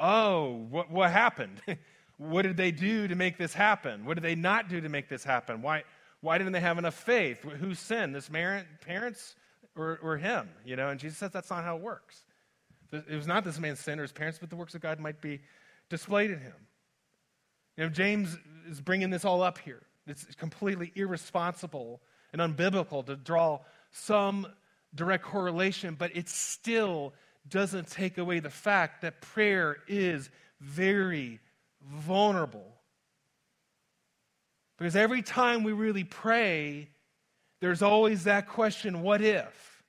Oh, 0.00 0.66
what, 0.70 0.90
what 0.90 1.10
happened? 1.10 1.62
what 2.16 2.42
did 2.42 2.56
they 2.56 2.70
do 2.70 3.06
to 3.06 3.14
make 3.14 3.38
this 3.38 3.54
happen? 3.54 4.04
What 4.04 4.14
did 4.14 4.24
they 4.24 4.34
not 4.34 4.68
do 4.68 4.80
to 4.80 4.88
make 4.88 5.08
this 5.08 5.22
happen? 5.22 5.62
Why, 5.62 5.84
why 6.20 6.38
didn't 6.38 6.52
they 6.52 6.60
have 6.60 6.78
enough 6.78 6.94
faith? 6.94 7.42
Who 7.42 7.74
sinned, 7.74 8.14
this 8.14 8.28
parents 8.80 9.36
or, 9.76 10.00
or 10.02 10.16
him? 10.16 10.48
You 10.64 10.76
know, 10.76 10.88
and 10.88 10.98
Jesus 10.98 11.18
says 11.18 11.30
that's 11.30 11.50
not 11.50 11.64
how 11.64 11.76
it 11.76 11.82
works. 11.82 12.24
It 12.92 13.14
was 13.14 13.26
not 13.26 13.44
this 13.44 13.58
man's 13.58 13.78
sin 13.78 14.00
or 14.00 14.02
his 14.02 14.12
parents, 14.12 14.38
but 14.38 14.50
the 14.50 14.56
works 14.56 14.74
of 14.74 14.80
God 14.80 14.98
might 14.98 15.20
be 15.20 15.40
displayed 15.90 16.30
in 16.30 16.40
him. 16.40 16.54
You 17.80 17.86
know, 17.86 17.92
James 17.92 18.36
is 18.68 18.78
bringing 18.78 19.08
this 19.08 19.24
all 19.24 19.40
up 19.40 19.56
here. 19.56 19.80
It's 20.06 20.26
completely 20.34 20.92
irresponsible 20.96 22.02
and 22.30 22.42
unbiblical 22.42 23.06
to 23.06 23.16
draw 23.16 23.60
some 23.90 24.46
direct 24.94 25.24
correlation, 25.24 25.96
but 25.98 26.14
it 26.14 26.28
still 26.28 27.14
doesn't 27.48 27.88
take 27.88 28.18
away 28.18 28.38
the 28.38 28.50
fact 28.50 29.00
that 29.00 29.22
prayer 29.22 29.78
is 29.88 30.28
very 30.60 31.40
vulnerable 31.82 32.66
because 34.76 34.94
every 34.94 35.22
time 35.22 35.64
we 35.64 35.72
really 35.72 36.04
pray, 36.04 36.90
there's 37.62 37.80
always 37.80 38.24
that 38.24 38.46
question 38.46 39.00
what 39.00 39.22
if? 39.22 39.82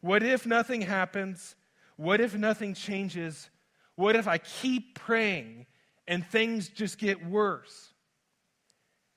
What 0.00 0.24
if 0.24 0.44
nothing 0.44 0.80
happens? 0.80 1.54
What 1.94 2.20
if 2.20 2.34
nothing 2.34 2.74
changes? 2.74 3.48
What 3.94 4.16
if 4.16 4.26
I 4.26 4.38
keep 4.38 4.96
praying 4.96 5.66
and 6.06 6.26
things 6.26 6.68
just 6.68 6.98
get 6.98 7.24
worse? 7.24 7.92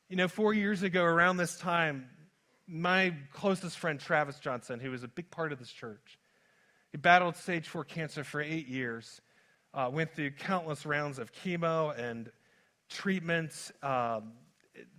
You 0.09 0.15
know, 0.15 0.27
four 0.27 0.53
years 0.53 0.83
ago, 0.83 1.03
around 1.03 1.37
this 1.37 1.57
time, 1.57 2.09
my 2.67 3.13
closest 3.33 3.77
friend, 3.77 3.99
Travis 3.99 4.39
Johnson, 4.39 4.79
who 4.79 4.91
was 4.91 5.03
a 5.03 5.07
big 5.07 5.29
part 5.31 5.51
of 5.51 5.59
this 5.59 5.71
church, 5.71 6.17
he 6.91 6.97
battled 6.97 7.35
stage 7.35 7.67
four 7.67 7.83
cancer 7.83 8.23
for 8.23 8.41
eight 8.41 8.67
years, 8.67 9.21
uh, 9.73 9.89
went 9.91 10.13
through 10.13 10.31
countless 10.31 10.85
rounds 10.85 11.19
of 11.19 11.31
chemo 11.33 11.97
and 11.97 12.31
treatments, 12.89 13.71
um, 13.83 14.33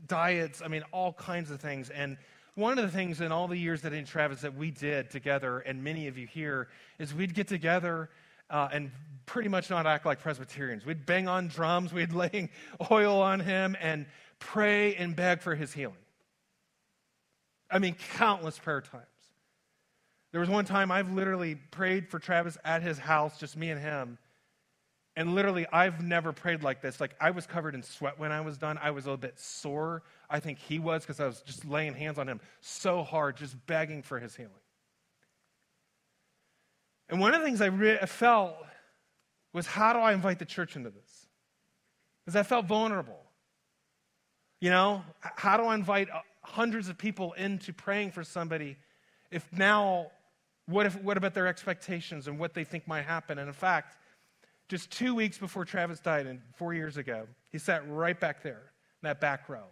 diets, 0.07 0.63
I 0.63 0.69
mean, 0.69 0.83
all 0.93 1.13
kinds 1.13 1.51
of 1.51 1.61
things. 1.61 1.91
And 1.91 2.19
one 2.55 2.79
of 2.79 2.85
the 2.85 2.91
things 2.91 3.21
in 3.21 3.33
all 3.33 3.49
the 3.49 3.57
years 3.57 3.83
that 3.83 3.93
in 3.93 4.05
Travis 4.05 4.41
that 4.43 4.55
we 4.55 4.71
did 4.71 5.11
together, 5.11 5.61
and 5.61 5.83
many 5.83 6.09
of 6.09 6.19
you 6.19 6.27
here, 6.27 6.69
is 6.99 7.15
we'd 7.15 7.35
get 7.35 7.49
together 7.49 8.11
uh, 8.51 8.69
and 8.73 8.91
pretty 9.27 9.49
much 9.49 9.71
not 9.71 9.87
act 9.87 10.07
like 10.07 10.21
Presbyterians. 10.21 10.85
We'd 10.85 11.07
bang 11.07 11.29
on 11.29 11.49
drums, 11.49 11.93
we'd 11.93 12.13
lay 12.15 12.51
oil 12.91 13.21
on 13.21 13.41
him, 13.41 13.77
and 13.81 14.07
pray 14.39 14.95
and 14.97 15.15
beg 15.15 15.41
for 15.41 15.55
his 15.55 15.73
healing. 15.73 15.97
I 17.71 17.79
mean, 17.79 17.97
countless 18.15 18.59
prayer 18.59 18.81
times. 18.81 19.05
There 20.33 20.41
was 20.41 20.51
one 20.51 20.65
time 20.65 20.91
I've 20.91 21.13
literally 21.13 21.55
prayed 21.55 22.09
for 22.09 22.19
Travis 22.19 22.59
at 22.65 22.83
his 22.83 22.99
house, 22.99 23.39
just 23.39 23.57
me 23.57 23.71
and 23.71 23.81
him. 23.81 24.19
And 25.17 25.35
literally, 25.35 25.67
I've 25.73 26.03
never 26.03 26.33
prayed 26.33 26.63
like 26.63 26.81
this. 26.81 27.01
Like, 27.01 27.17
I 27.21 27.31
was 27.31 27.47
covered 27.47 27.75
in 27.75 27.83
sweat 27.83 28.19
when 28.19 28.31
I 28.31 28.41
was 28.41 28.57
done. 28.57 28.79
I 28.81 28.93
was 28.93 29.05
a 29.05 29.09
little 29.09 29.17
bit 29.17 29.39
sore. 29.39 30.03
I 30.31 30.39
think 30.39 30.59
he 30.59 30.79
was 30.79 31.03
because 31.03 31.19
I 31.19 31.27
was 31.27 31.41
just 31.43 31.65
laying 31.65 31.95
hands 31.95 32.19
on 32.19 32.29
him 32.29 32.41
so 32.61 33.03
hard, 33.03 33.37
just 33.37 33.57
begging 33.67 34.03
for 34.03 34.21
his 34.21 34.37
healing. 34.37 34.53
And 37.09 37.21
one 37.21 37.35
of 37.35 37.41
the 37.41 37.47
things 37.47 37.61
I 37.61 37.67
re- 37.67 37.99
felt 38.07 38.55
was 39.53 39.67
how 39.67 39.93
do 39.93 39.99
I 39.99 40.13
invite 40.13 40.39
the 40.39 40.45
church 40.45 40.77
into 40.77 40.91
this? 40.91 41.27
Because 42.25 42.37
I 42.37 42.43
felt 42.43 42.67
vulnerable. 42.67 43.21
You 44.61 44.71
know, 44.71 45.03
how 45.21 45.57
do 45.57 45.65
I 45.65 45.75
invite 45.75 46.11
uh, 46.11 46.21
hundreds 46.43 46.89
of 46.89 46.99
people 46.99 47.33
into 47.35 47.73
praying 47.73 48.11
for 48.11 48.25
somebody 48.25 48.77
if 49.31 49.47
now, 49.53 50.11
what, 50.67 50.87
if, 50.87 51.01
what 51.03 51.17
about 51.17 51.35
their 51.35 51.47
expectations 51.47 52.29
and 52.29 52.39
what 52.39 52.55
they 52.55 52.65
think 52.65 52.87
might 52.89 53.03
happen? 53.03 53.39
And 53.39 53.49
in 53.49 53.55
fact, 53.55 53.97
just 54.69 54.91
two 54.91 55.15
weeks 55.15 55.39
before 55.39 55.65
Travis 55.65 56.01
died, 56.01 56.27
and 56.27 56.41
four 56.55 56.75
years 56.75 56.97
ago, 56.97 57.27
he 57.51 57.59
sat 57.59 57.89
right 57.89 58.19
back 58.19 58.43
there 58.43 58.73
in 59.03 59.07
that 59.09 59.21
back 59.21 59.49
row. 59.49 59.65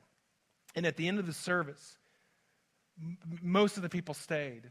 And 0.74 0.86
at 0.86 0.96
the 0.96 1.08
end 1.08 1.18
of 1.18 1.26
the 1.26 1.32
service, 1.32 1.98
m- 3.02 3.18
most 3.42 3.76
of 3.76 3.82
the 3.82 3.88
people 3.88 4.14
stayed. 4.14 4.70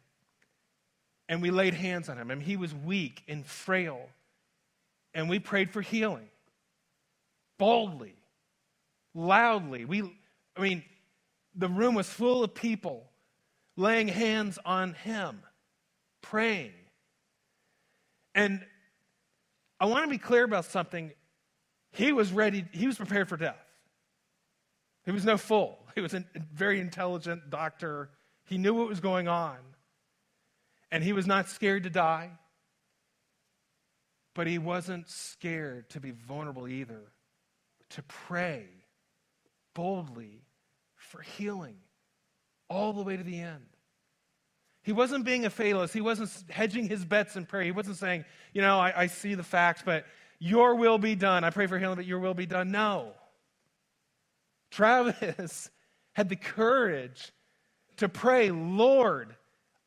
And 1.28 1.42
we 1.42 1.52
laid 1.52 1.74
hands 1.74 2.10
on 2.10 2.18
him. 2.18 2.30
and 2.32 2.42
he 2.42 2.56
was 2.58 2.74
weak 2.74 3.24
and 3.28 3.46
frail. 3.46 4.00
And 5.14 5.30
we 5.30 5.40
prayed 5.40 5.72
for 5.72 5.82
healing 5.82 6.28
boldly, 7.58 8.16
loudly. 9.14 9.86
We, 9.86 10.02
I 10.58 10.62
mean, 10.62 10.84
the 11.56 11.70
room 11.70 11.96
was 11.96 12.08
full 12.08 12.44
of 12.44 12.54
people 12.54 13.10
laying 13.78 14.08
hands 14.08 14.60
on 14.66 14.94
him, 14.94 15.42
praying. 16.22 16.74
And 18.34 18.66
I 19.80 19.86
want 19.86 20.06
to 20.06 20.10
be 20.10 20.18
clear 20.18 20.44
about 20.44 20.66
something. 20.66 21.12
He 21.92 22.12
was 22.12 22.32
ready, 22.32 22.66
he 22.72 22.88
was 22.88 22.98
prepared 22.98 23.30
for 23.30 23.38
death. 23.38 23.58
He 25.06 25.12
was 25.12 25.24
no 25.24 25.38
fool. 25.38 25.80
He 25.94 26.02
was 26.02 26.14
a 26.14 26.26
very 26.54 26.82
intelligent 26.82 27.50
doctor. 27.50 28.10
He 28.46 28.58
knew 28.58 28.74
what 28.74 28.90
was 28.90 29.00
going 29.00 29.28
on. 29.28 29.56
And 30.92 31.04
he 31.04 31.14
was 31.14 31.28
not 31.28 31.50
scared 31.50 31.84
to 31.84 31.90
die. 31.90 32.32
But 34.34 34.48
he 34.48 34.58
wasn't 34.58 35.10
scared 35.10 35.90
to 35.92 36.02
be 36.02 36.12
vulnerable 36.12 36.68
either, 36.68 37.02
to 37.92 38.04
pray 38.04 38.66
boldly 39.74 40.42
for 40.96 41.22
healing 41.22 41.78
all 42.70 42.92
the 42.94 43.04
way 43.04 43.16
to 43.16 43.24
the 43.24 43.40
end. 43.40 43.66
He 44.84 44.92
wasn't 44.92 45.26
being 45.26 45.46
a 45.46 45.50
fatalist. 45.50 45.94
He 45.94 46.02
wasn't 46.02 46.32
hedging 46.50 46.88
his 46.88 47.04
bets 47.06 47.36
in 47.36 47.46
prayer. 47.46 47.64
He 47.64 47.72
wasn't 47.72 47.98
saying, 47.98 48.26
you 48.54 48.62
know, 48.62 48.78
I, 48.78 49.04
I 49.04 49.08
see 49.08 49.34
the 49.34 49.44
facts, 49.44 49.82
but 49.84 50.06
your 50.38 50.76
will 50.76 50.98
be 50.98 51.16
done. 51.16 51.44
I 51.44 51.50
pray 51.50 51.66
for 51.66 51.80
healing, 51.80 51.96
but 51.96 52.06
your 52.06 52.20
will 52.20 52.34
be 52.34 52.46
done. 52.46 52.72
No. 52.72 53.14
Travis 54.70 55.70
had 56.14 56.30
the 56.30 56.36
courage 56.36 57.32
to 57.98 58.10
pray, 58.10 58.52
Lord, 58.52 59.36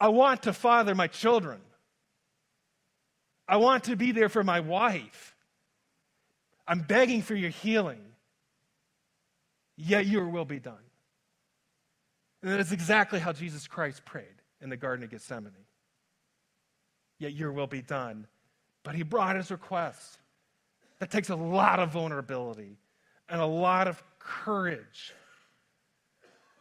I 0.01 0.09
want 0.09 0.45
to 0.45 0.53
father 0.53 0.95
my 0.95 1.07
children. 1.07 1.61
I 3.49 3.57
want 3.57 3.85
to 3.85 3.97
be 3.97 4.13
there 4.13 4.29
for 4.29 4.45
my 4.45 4.61
wife. 4.61 5.35
I'm 6.67 6.83
begging 6.83 7.23
for 7.23 7.35
your 7.35 7.51
healing. 7.51 8.01
Yet 9.77 10.07
your 10.07 10.29
will 10.29 10.45
be 10.45 10.59
done. 10.59 10.75
And 12.43 12.53
that 12.53 12.61
is 12.61 12.73
exactly 12.73 13.19
how 13.19 13.33
Jesus 13.33 13.67
Christ 13.67 14.05
prayed 14.05 14.27
in 14.61 14.71
the 14.71 14.77
Garden 14.77 15.05
of 15.05 15.11
Gethsemane. 15.11 15.53
Yet 17.19 17.33
your 17.33 17.53
will 17.53 17.67
be 17.67 17.83
done. 17.83 18.27
But 18.85 18.95
he 18.95 19.03
brought 19.03 19.37
his 19.37 19.51
request. 19.51 20.19
That 20.99 21.11
takes 21.11 21.31
a 21.31 21.37
lot 21.37 21.79
of 21.79 21.91
vulnerability 21.91 22.77
and 23.29 23.41
a 23.41 23.47
lot 23.47 23.89
of 23.89 24.03
courage. 24.19 25.15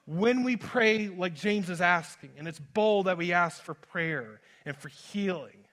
When 0.08 0.44
we 0.46 0.56
pray 0.56 1.10
like 1.10 1.36
James 1.36 1.70
is 1.70 1.82
asking, 1.82 2.32
and 2.38 2.48
it's 2.48 2.60
bold 2.60 3.08
that 3.08 3.18
we 3.18 3.34
ask 3.34 3.62
for 3.62 3.74
prayer 3.74 4.40
and 4.66 4.76
for 4.76 4.88
healing, 4.88 5.66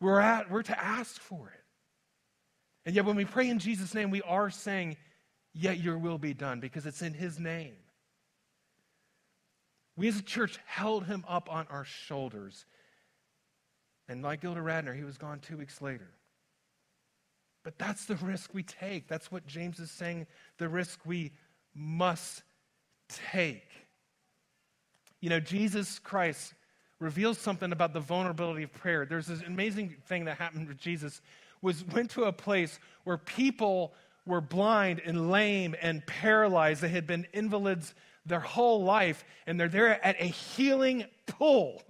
we're, 0.00 0.20
at, 0.20 0.48
we're 0.48 0.62
to 0.62 0.80
ask 0.80 1.20
for 1.20 1.48
it. 1.48 1.64
And 2.86 2.94
yet, 2.94 3.04
when 3.04 3.16
we 3.16 3.24
pray 3.24 3.50
in 3.50 3.58
Jesus' 3.58 3.92
name, 3.92 4.10
we 4.10 4.22
are 4.22 4.50
saying, 4.50 4.96
Yet 5.52 5.80
your 5.80 5.98
will 5.98 6.18
be 6.18 6.32
done, 6.32 6.60
because 6.60 6.86
it's 6.86 7.02
in 7.02 7.12
his 7.12 7.40
name. 7.40 7.74
We 9.96 10.06
as 10.06 10.20
a 10.20 10.22
church 10.22 10.60
held 10.64 11.06
him 11.06 11.24
up 11.26 11.52
on 11.52 11.66
our 11.70 11.84
shoulders. 11.84 12.66
And 14.08 14.22
like 14.22 14.42
Gilda 14.42 14.60
Radner, 14.60 14.96
he 14.96 15.02
was 15.02 15.18
gone 15.18 15.40
two 15.40 15.56
weeks 15.56 15.82
later. 15.82 16.12
But 17.64 17.78
that's 17.78 18.04
the 18.04 18.14
risk 18.14 18.54
we 18.54 18.62
take. 18.62 19.08
That's 19.08 19.32
what 19.32 19.48
James 19.48 19.80
is 19.80 19.90
saying 19.90 20.28
the 20.58 20.68
risk 20.68 21.00
we 21.04 21.32
must 21.74 22.44
take. 23.32 23.68
You 25.20 25.30
know, 25.30 25.40
Jesus 25.40 25.98
Christ 25.98 26.54
reveals 27.00 27.38
something 27.38 27.72
about 27.72 27.92
the 27.92 28.00
vulnerability 28.00 28.62
of 28.64 28.72
prayer. 28.72 29.06
There's 29.06 29.26
this 29.26 29.42
amazing 29.42 29.96
thing 30.06 30.24
that 30.26 30.38
happened 30.38 30.68
with 30.68 30.78
Jesus 30.78 31.20
was 31.62 31.84
went 31.84 32.10
to 32.12 32.24
a 32.24 32.32
place 32.32 32.78
where 33.04 33.18
people 33.18 33.94
were 34.26 34.40
blind 34.40 35.00
and 35.04 35.30
lame 35.30 35.74
and 35.80 36.06
paralyzed. 36.06 36.82
They 36.82 36.88
had 36.88 37.06
been 37.06 37.26
invalids 37.32 37.94
their 38.26 38.40
whole 38.40 38.84
life, 38.84 39.24
and 39.46 39.58
they're 39.58 39.68
there 39.68 40.04
at 40.04 40.20
a 40.20 40.26
healing 40.26 41.06
pool, 41.26 41.82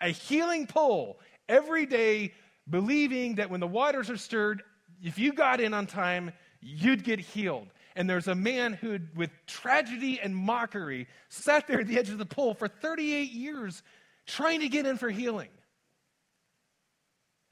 a 0.00 0.08
healing 0.08 0.66
pool 0.66 1.18
every 1.48 1.86
day, 1.86 2.34
believing 2.68 3.36
that 3.36 3.50
when 3.50 3.60
the 3.60 3.66
waters 3.66 4.10
are 4.10 4.16
stirred, 4.16 4.62
if 5.02 5.18
you 5.18 5.32
got 5.32 5.60
in 5.60 5.72
on 5.72 5.86
time, 5.86 6.32
you'd 6.60 7.04
get 7.04 7.20
healed. 7.20 7.68
And 7.96 8.08
there's 8.08 8.28
a 8.28 8.34
man 8.34 8.74
who, 8.74 8.98
with 9.16 9.30
tragedy 9.46 10.20
and 10.20 10.36
mockery, 10.36 11.08
sat 11.30 11.66
there 11.66 11.80
at 11.80 11.86
the 11.86 11.98
edge 11.98 12.10
of 12.10 12.18
the 12.18 12.26
pool 12.26 12.52
for 12.52 12.68
38 12.68 13.32
years 13.32 13.82
trying 14.26 14.60
to 14.60 14.68
get 14.68 14.84
in 14.86 14.98
for 14.98 15.08
healing. 15.08 15.48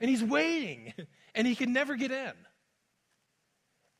And 0.00 0.10
he's 0.10 0.22
waiting, 0.22 0.92
and 1.34 1.46
he 1.46 1.54
can 1.54 1.72
never 1.72 1.96
get 1.96 2.10
in. 2.10 2.32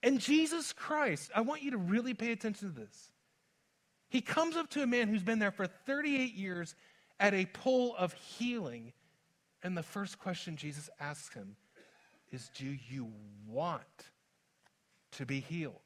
And 0.03 0.21
Jesus 0.21 0.75
Christ, 0.75 1.31
I 1.35 1.41
want 1.41 1.63
you 1.63 1.71
to 1.71 1.79
really 1.79 2.13
pay 2.13 2.31
attention 2.31 2.75
to 2.75 2.81
this. 2.81 3.11
He 4.11 4.21
comes 4.21 4.55
up 4.55 4.69
to 4.71 4.83
a 4.83 4.87
man 4.87 5.09
who's 5.09 5.23
been 5.23 5.39
there 5.39 5.51
for 5.51 5.67
38 5.67 6.35
years 6.35 6.75
at 7.19 7.33
a 7.33 7.47
pool 7.47 7.95
of 7.97 8.13
healing. 8.13 8.93
And 9.63 9.75
the 9.75 9.83
first 9.83 10.19
question 10.19 10.57
Jesus 10.57 10.91
asks 11.01 11.35
him 11.35 11.57
is 12.31 12.51
Do 12.55 12.77
you 12.91 13.11
want 13.49 13.81
to 15.13 15.25
be 15.25 15.41
healed? 15.41 15.84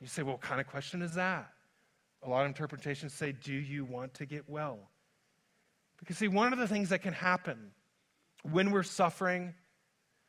You 0.00 0.06
say, 0.06 0.22
Well, 0.22 0.34
what 0.34 0.40
kind 0.42 0.60
of 0.60 0.66
question 0.66 1.02
is 1.02 1.14
that? 1.14 1.50
A 2.22 2.28
lot 2.28 2.42
of 2.42 2.46
interpretations 2.46 3.12
say, 3.12 3.32
Do 3.32 3.52
you 3.52 3.84
want 3.84 4.14
to 4.14 4.26
get 4.26 4.48
well? 4.48 4.90
Because, 5.98 6.18
see, 6.18 6.28
one 6.28 6.52
of 6.52 6.58
the 6.58 6.68
things 6.68 6.88
that 6.88 7.02
can 7.02 7.12
happen 7.12 7.70
when 8.42 8.70
we're 8.70 8.82
suffering, 8.82 9.54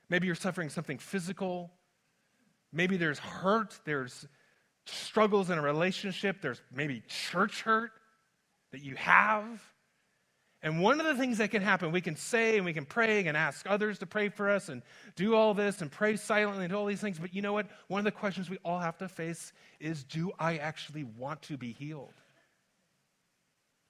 maybe 0.09 0.27
you're 0.27 0.35
suffering 0.35 0.69
something 0.69 0.97
physical, 0.97 1.71
maybe 2.71 2.97
there's 2.97 3.19
hurt, 3.19 3.79
there's 3.85 4.27
struggles 4.85 5.49
in 5.49 5.57
a 5.57 5.61
relationship, 5.61 6.41
there's 6.41 6.61
maybe 6.73 7.01
church 7.07 7.61
hurt 7.61 7.91
that 8.71 8.81
you 8.81 8.95
have. 8.95 9.61
And 10.65 10.81
one 10.81 10.99
of 10.99 11.05
the 11.05 11.13
things 11.13 11.37
that 11.37 11.51
can 11.51 11.61
happen, 11.61 11.91
we 11.91 12.01
can 12.01 12.15
say 12.15 12.57
and 12.57 12.65
we 12.65 12.73
can 12.73 12.85
pray 12.85 13.27
and 13.27 13.37
ask 13.37 13.69
others 13.69 13.99
to 13.99 14.07
pray 14.07 14.29
for 14.29 14.49
us 14.49 14.67
and 14.67 14.81
do 15.15 15.35
all 15.35 15.53
this 15.53 15.81
and 15.81 15.91
pray 15.91 16.15
silently 16.15 16.63
and 16.63 16.73
do 16.73 16.75
all 16.75 16.87
these 16.87 16.99
things. 16.99 17.19
But 17.19 17.35
you 17.35 17.43
know 17.43 17.53
what? 17.53 17.67
One 17.87 17.99
of 17.99 18.05
the 18.05 18.11
questions 18.11 18.49
we 18.49 18.57
all 18.65 18.79
have 18.79 18.97
to 18.97 19.07
face 19.07 19.53
is 19.79 20.03
do 20.03 20.31
I 20.39 20.57
actually 20.57 21.03
want 21.03 21.43
to 21.43 21.55
be 21.55 21.71
healed? 21.71 22.15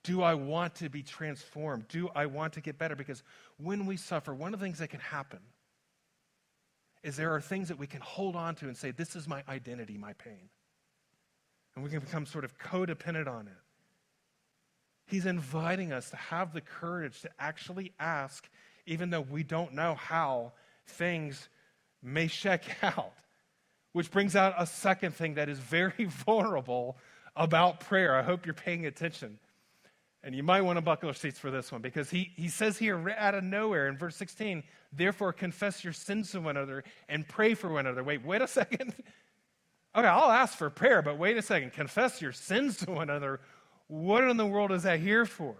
Do 0.03 0.21
I 0.21 0.33
want 0.33 0.75
to 0.75 0.89
be 0.89 1.01
transformed? 1.01 1.88
Do 1.88 2.09
I 2.13 2.25
want 2.25 2.51
to 2.53 2.61
get 2.61 2.77
better? 2.77 2.97
Because 2.97 3.23
when 3.55 3.85
we 3.85 3.95
suffer, 3.95 4.33
one 4.33 4.53
of 4.53 4.59
the 4.59 4.65
things 4.65 4.79
that 4.79 4.89
can 4.89 4.99
happen 4.99 5.39
is 7.03 7.15
there 7.15 7.33
are 7.33 7.39
things 7.39 7.69
that 7.69 7.79
we 7.79 7.88
can 7.88 8.01
hold 8.01 8.35
on 8.35 8.53
to 8.55 8.67
and 8.67 8.75
say, 8.75 8.91
This 8.91 9.15
is 9.15 9.29
my 9.29 9.43
identity, 9.47 9.97
my 9.97 10.11
pain 10.11 10.49
and 11.75 11.83
we 11.83 11.89
can 11.89 11.99
become 11.99 12.25
sort 12.25 12.45
of 12.45 12.57
codependent 12.57 13.27
on 13.27 13.47
it. 13.47 13.53
He's 15.08 15.26
inviting 15.26 15.91
us 15.91 16.10
to 16.10 16.15
have 16.15 16.54
the 16.54 16.62
courage 16.62 17.22
to 17.22 17.30
actually 17.39 17.94
ask, 18.00 18.50
even 18.86 19.10
though 19.10 19.22
we 19.22 19.44
don't 19.44 19.74
know 19.74 19.96
how 19.96 20.54
things 20.88 21.50
may 22.02 22.28
check 22.28 22.63
out. 22.84 23.13
Which 23.94 24.12
brings 24.12 24.36
out 24.36 24.56
a 24.58 24.65
second 24.65 25.15
thing 25.15 25.36
that 25.36 25.48
is 25.48 25.60
very 25.60 26.06
vulnerable 26.26 26.98
about 27.36 27.80
prayer. 27.82 28.15
I 28.15 28.24
hope 28.24 28.46
you're 28.46 28.54
paying 28.54 28.86
attention. 28.86 29.39
And 30.24 30.34
you 30.34 30.41
might 30.41 30.62
want 30.62 30.78
to 30.78 30.82
buckle 30.82 31.08
your 31.08 31.13
seats 31.13 31.38
for 31.38 31.52
this 31.52 31.72
one 31.72 31.82
because 31.82 32.10
he, 32.10 32.32
he 32.36 32.48
says 32.48 32.80
here 32.80 33.13
out 33.15 33.36
of 33.36 33.44
nowhere 33.44 33.88
in 33.88 33.96
verse 33.96 34.15
16, 34.15 34.63
therefore 34.91 35.32
confess 35.32 35.84
your 35.84 35.94
sins 35.94 36.32
to 36.32 36.41
one 36.41 36.58
another 36.58 36.84
and 37.08 37.28
pray 37.28 37.54
for 37.54 37.70
one 37.70 37.86
another. 37.86 38.04
Wait, 38.04 38.26
wait 38.26 38.41
a 38.41 38.48
second. 38.48 38.96
Okay, 39.96 40.08
I'll 40.08 40.32
ask 40.32 40.58
for 40.58 40.70
prayer, 40.72 41.04
but 41.04 41.20
wait 41.20 41.38
a 41.38 41.44
second. 41.44 41.74
Confess 41.74 42.24
your 42.24 42.32
sins 42.32 42.78
to 42.78 42.91
one 42.91 43.10
another. 43.10 43.39
What 43.88 44.24
in 44.24 44.38
the 44.38 44.45
world 44.45 44.71
is 44.71 44.84
that 44.84 45.00
here 45.00 45.26
for? 45.26 45.56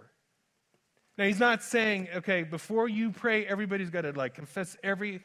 Now, 1.18 1.24
he's 1.24 1.40
not 1.40 1.62
saying, 1.62 2.08
okay, 2.16 2.42
before 2.42 2.88
you 2.88 3.10
pray, 3.10 3.46
everybody's 3.46 3.90
got 3.90 4.02
to 4.02 4.12
like 4.12 4.34
confess 4.34 4.76
every 4.82 5.22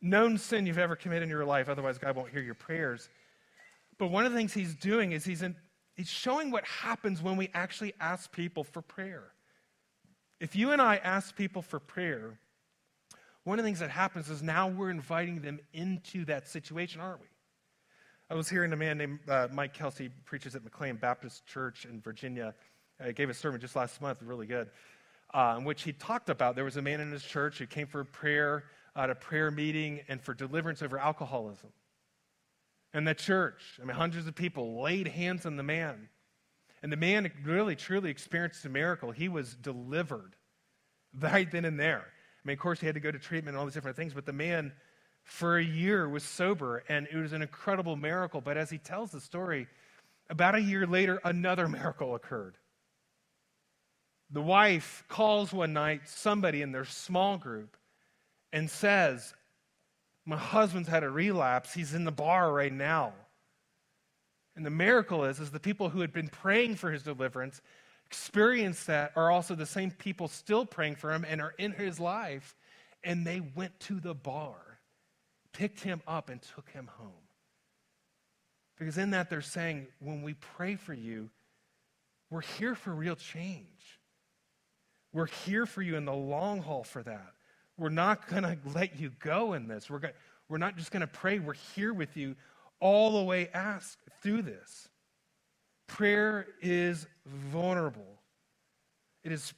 known 0.00 0.38
sin 0.38 0.66
you've 0.66 0.78
ever 0.78 0.96
committed 0.96 1.24
in 1.24 1.28
your 1.28 1.44
life, 1.44 1.68
otherwise, 1.68 1.98
God 1.98 2.16
won't 2.16 2.30
hear 2.30 2.42
your 2.42 2.54
prayers. 2.54 3.08
But 3.98 4.08
one 4.08 4.24
of 4.24 4.32
the 4.32 4.38
things 4.38 4.52
he's 4.52 4.74
doing 4.74 5.12
is 5.12 5.24
he's, 5.24 5.42
in, 5.42 5.56
he's 5.94 6.08
showing 6.08 6.50
what 6.50 6.64
happens 6.64 7.22
when 7.22 7.36
we 7.36 7.50
actually 7.54 7.94
ask 8.00 8.30
people 8.32 8.64
for 8.64 8.82
prayer. 8.82 9.24
If 10.40 10.54
you 10.54 10.72
and 10.72 10.80
I 10.80 10.96
ask 10.96 11.34
people 11.34 11.62
for 11.62 11.80
prayer, 11.80 12.38
one 13.44 13.58
of 13.58 13.64
the 13.64 13.68
things 13.68 13.80
that 13.80 13.90
happens 13.90 14.28
is 14.28 14.42
now 14.42 14.68
we're 14.68 14.90
inviting 14.90 15.40
them 15.40 15.60
into 15.72 16.24
that 16.26 16.48
situation, 16.48 17.00
aren't 17.00 17.20
we? 17.20 17.26
I 18.28 18.34
was 18.34 18.48
hearing 18.48 18.72
a 18.72 18.76
man 18.76 18.98
named 18.98 19.20
uh, 19.28 19.46
Mike 19.52 19.72
Kelsey 19.72 20.10
preaches 20.24 20.56
at 20.56 20.64
McLean 20.64 20.96
Baptist 20.96 21.46
Church 21.46 21.84
in 21.84 22.00
Virginia. 22.00 22.54
He 23.04 23.12
gave 23.12 23.30
a 23.30 23.34
sermon 23.34 23.60
just 23.60 23.76
last 23.76 24.00
month, 24.02 24.20
really 24.20 24.48
good, 24.48 24.68
uh, 25.32 25.54
in 25.56 25.64
which 25.64 25.82
he 25.82 25.92
talked 25.92 26.28
about 26.28 26.56
there 26.56 26.64
was 26.64 26.76
a 26.76 26.82
man 26.82 27.00
in 27.00 27.12
his 27.12 27.22
church 27.22 27.58
who 27.58 27.66
came 27.66 27.86
for 27.86 28.02
prayer 28.02 28.64
at 28.96 29.10
a 29.10 29.14
prayer 29.14 29.52
meeting 29.52 30.00
and 30.08 30.20
for 30.20 30.34
deliverance 30.34 30.82
over 30.82 30.98
alcoholism. 30.98 31.70
And 32.92 33.06
the 33.06 33.14
church, 33.14 33.78
I 33.80 33.84
mean, 33.84 33.94
hundreds 33.94 34.26
of 34.26 34.34
people 34.34 34.82
laid 34.82 35.06
hands 35.06 35.46
on 35.46 35.56
the 35.56 35.62
man. 35.62 36.08
And 36.82 36.90
the 36.90 36.96
man 36.96 37.30
really, 37.44 37.76
truly 37.76 38.10
experienced 38.10 38.64
a 38.64 38.68
miracle. 38.68 39.12
He 39.12 39.28
was 39.28 39.54
delivered 39.54 40.34
right 41.20 41.48
then 41.48 41.64
and 41.64 41.78
there. 41.78 42.06
I 42.08 42.42
mean, 42.48 42.54
of 42.54 42.58
course, 42.58 42.80
he 42.80 42.86
had 42.86 42.96
to 42.96 43.00
go 43.00 43.12
to 43.12 43.20
treatment 43.20 43.54
and 43.54 43.60
all 43.60 43.66
these 43.66 43.74
different 43.74 43.96
things, 43.96 44.14
but 44.14 44.26
the 44.26 44.32
man 44.32 44.72
for 45.26 45.58
a 45.58 45.64
year 45.64 46.08
was 46.08 46.22
sober, 46.22 46.84
and 46.88 47.08
it 47.12 47.16
was 47.16 47.32
an 47.32 47.42
incredible 47.42 47.96
miracle. 47.96 48.40
But 48.40 48.56
as 48.56 48.70
he 48.70 48.78
tells 48.78 49.10
the 49.10 49.20
story, 49.20 49.66
about 50.30 50.54
a 50.54 50.60
year 50.60 50.86
later, 50.86 51.20
another 51.24 51.68
miracle 51.68 52.14
occurred. 52.14 52.56
The 54.30 54.40
wife 54.40 55.04
calls 55.08 55.52
one 55.52 55.72
night 55.72 56.02
somebody 56.06 56.62
in 56.62 56.70
their 56.70 56.84
small 56.84 57.38
group 57.38 57.76
and 58.52 58.70
says, 58.70 59.34
My 60.24 60.36
husband's 60.36 60.88
had 60.88 61.02
a 61.02 61.10
relapse. 61.10 61.74
He's 61.74 61.92
in 61.92 62.04
the 62.04 62.12
bar 62.12 62.52
right 62.52 62.72
now. 62.72 63.12
And 64.54 64.64
the 64.64 64.70
miracle 64.70 65.24
is, 65.24 65.40
is 65.40 65.50
the 65.50 65.60
people 65.60 65.88
who 65.88 66.00
had 66.00 66.12
been 66.12 66.28
praying 66.28 66.76
for 66.76 66.90
his 66.90 67.02
deliverance 67.02 67.60
experienced 68.06 68.86
that 68.86 69.10
are 69.16 69.32
also 69.32 69.56
the 69.56 69.66
same 69.66 69.90
people 69.90 70.28
still 70.28 70.64
praying 70.64 70.94
for 70.94 71.12
him 71.12 71.26
and 71.28 71.40
are 71.40 71.54
in 71.58 71.72
his 71.72 71.98
life. 71.98 72.54
And 73.02 73.26
they 73.26 73.42
went 73.56 73.78
to 73.80 73.98
the 73.98 74.14
bar 74.14 74.65
picked 75.56 75.80
him 75.80 76.02
up 76.06 76.28
and 76.28 76.40
took 76.54 76.68
him 76.70 76.88
home. 76.98 77.12
Because 78.78 78.98
in 78.98 79.10
that, 79.10 79.30
they're 79.30 79.40
saying, 79.40 79.86
when 80.00 80.22
we 80.22 80.34
pray 80.34 80.76
for 80.76 80.92
you, 80.92 81.30
we're 82.30 82.42
here 82.42 82.74
for 82.74 82.92
real 82.92 83.16
change. 83.16 84.00
We're 85.12 85.26
here 85.26 85.64
for 85.64 85.80
you 85.80 85.96
in 85.96 86.04
the 86.04 86.12
long 86.12 86.60
haul 86.60 86.84
for 86.84 87.02
that. 87.02 87.32
We're 87.78 87.88
not 87.88 88.28
going 88.28 88.42
to 88.42 88.58
let 88.74 89.00
you 89.00 89.12
go 89.18 89.54
in 89.54 89.66
this. 89.66 89.88
We're, 89.88 90.00
we're 90.48 90.58
not 90.58 90.76
just 90.76 90.90
going 90.90 91.00
to 91.00 91.06
pray. 91.06 91.38
We're 91.38 91.54
here 91.74 91.94
with 91.94 92.16
you 92.16 92.36
all 92.80 93.18
the 93.18 93.24
way 93.24 93.48
ask 93.54 93.98
through 94.22 94.42
this. 94.42 94.88
Prayer 95.86 96.46
is 96.60 97.06
vulnerable. 97.24 98.20
It 99.24 99.32
is 99.32 99.54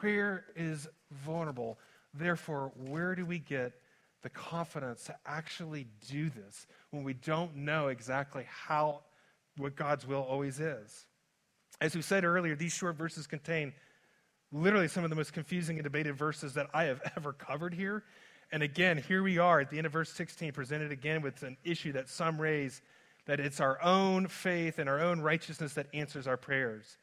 prayer 0.00 0.44
is 0.56 0.88
vulnerable. 1.24 1.78
Therefore, 2.14 2.72
where 2.88 3.14
do 3.14 3.24
we 3.24 3.38
get 3.38 3.74
the 4.22 4.30
confidence 4.30 5.04
to 5.04 5.16
actually 5.24 5.86
do 6.08 6.30
this 6.30 6.66
when 6.90 7.04
we 7.04 7.12
don't 7.12 7.56
know 7.56 7.88
exactly 7.88 8.46
how 8.48 9.02
what 9.56 9.76
God's 9.76 10.06
will 10.06 10.22
always 10.22 10.60
is. 10.60 11.06
As 11.80 11.94
we 11.94 12.02
said 12.02 12.24
earlier, 12.24 12.56
these 12.56 12.72
short 12.72 12.96
verses 12.96 13.26
contain 13.26 13.72
literally 14.52 14.88
some 14.88 15.04
of 15.04 15.10
the 15.10 15.16
most 15.16 15.32
confusing 15.32 15.76
and 15.76 15.84
debated 15.84 16.16
verses 16.16 16.54
that 16.54 16.68
I 16.72 16.84
have 16.84 17.00
ever 17.16 17.32
covered 17.32 17.74
here. 17.74 18.04
And 18.52 18.62
again, 18.62 18.98
here 18.98 19.22
we 19.22 19.38
are 19.38 19.60
at 19.60 19.70
the 19.70 19.78
end 19.78 19.86
of 19.86 19.92
verse 19.92 20.10
16, 20.12 20.52
presented 20.52 20.92
again 20.92 21.20
with 21.20 21.42
an 21.42 21.56
issue 21.64 21.92
that 21.92 22.08
some 22.08 22.40
raise 22.40 22.80
that 23.26 23.40
it's 23.40 23.60
our 23.60 23.82
own 23.82 24.28
faith 24.28 24.78
and 24.78 24.88
our 24.88 25.00
own 25.00 25.20
righteousness 25.20 25.74
that 25.74 25.88
answers 25.92 26.26
our 26.28 26.36
prayers. 26.36 26.96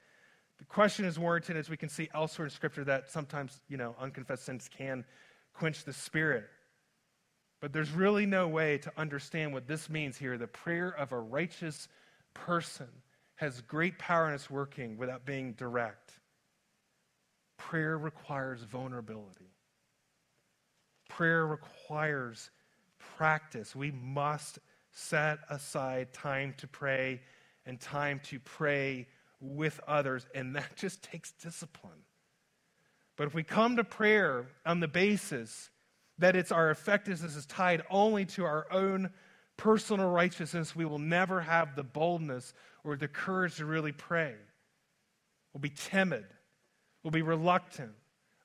The 0.57 0.65
question 0.65 1.03
is 1.03 1.19
warranted, 1.19 1.57
as 1.57 1.69
we 1.69 1.75
can 1.75 1.89
see 1.89 2.09
elsewhere 2.13 2.45
in 2.45 2.51
Scripture, 2.51 2.85
that 2.85 3.11
sometimes, 3.11 3.59
you 3.67 3.75
know, 3.75 3.95
unconfessed 3.99 4.45
sins 4.45 4.69
can 4.75 5.03
quench 5.53 5.83
the 5.83 5.91
Spirit. 5.91 6.45
But 7.63 7.71
there's 7.71 7.91
really 7.91 8.25
no 8.25 8.49
way 8.49 8.77
to 8.79 8.91
understand 8.97 9.53
what 9.53 9.69
this 9.69 9.89
means 9.89 10.17
here. 10.17 10.37
The 10.37 10.47
prayer 10.47 10.89
of 10.89 11.13
a 11.13 11.17
righteous 11.17 11.87
person 12.33 12.89
has 13.35 13.61
great 13.61 13.97
power 13.97 14.27
in 14.27 14.33
its 14.33 14.49
working 14.49 14.97
without 14.97 15.25
being 15.25 15.53
direct. 15.53 16.11
Prayer 17.57 17.97
requires 17.97 18.63
vulnerability. 18.63 19.53
Prayer 21.07 21.47
requires 21.47 22.49
practice. 23.15 23.73
We 23.73 23.91
must 23.91 24.59
set 24.91 25.39
aside 25.49 26.11
time 26.11 26.55
to 26.57 26.67
pray 26.67 27.21
and 27.65 27.79
time 27.79 28.19
to 28.25 28.41
pray 28.41 29.07
with 29.39 29.79
others, 29.87 30.27
and 30.35 30.57
that 30.57 30.75
just 30.75 31.01
takes 31.01 31.31
discipline. 31.31 32.03
But 33.15 33.27
if 33.27 33.33
we 33.33 33.43
come 33.43 33.77
to 33.77 33.85
prayer 33.85 34.47
on 34.65 34.81
the 34.81 34.89
basis 34.89 35.69
that 36.23 36.37
it's 36.37 36.53
our 36.53 36.71
effectiveness 36.71 37.35
is 37.35 37.45
tied 37.45 37.83
only 37.89 38.23
to 38.23 38.45
our 38.45 38.65
own 38.71 39.09
personal 39.57 40.09
righteousness, 40.09 40.73
we 40.73 40.85
will 40.85 40.97
never 40.97 41.41
have 41.41 41.75
the 41.75 41.83
boldness 41.83 42.53
or 42.85 42.95
the 42.95 43.09
courage 43.09 43.57
to 43.57 43.65
really 43.65 43.91
pray. 43.91 44.33
We'll 45.53 45.59
be 45.59 45.69
timid. 45.69 46.23
We'll 47.03 47.11
be 47.11 47.23
reluctant, 47.23 47.91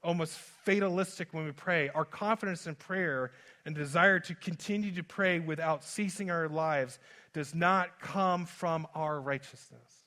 almost 0.03 0.35
fatalistic 0.35 1.33
when 1.33 1.45
we 1.45 1.53
pray. 1.53 1.89
Our 1.91 2.05
confidence 2.05 2.67
in 2.67 2.75
prayer 2.75 3.31
and 3.65 3.77
desire 3.77 4.19
to 4.19 4.35
continue 4.35 4.91
to 4.97 5.05
pray 5.05 5.39
without 5.39 5.85
ceasing 5.85 6.33
our 6.33 6.49
lives 6.49 6.99
does 7.33 7.55
not 7.55 8.01
come 8.01 8.45
from 8.45 8.89
our 8.97 9.21
righteousness, 9.21 10.05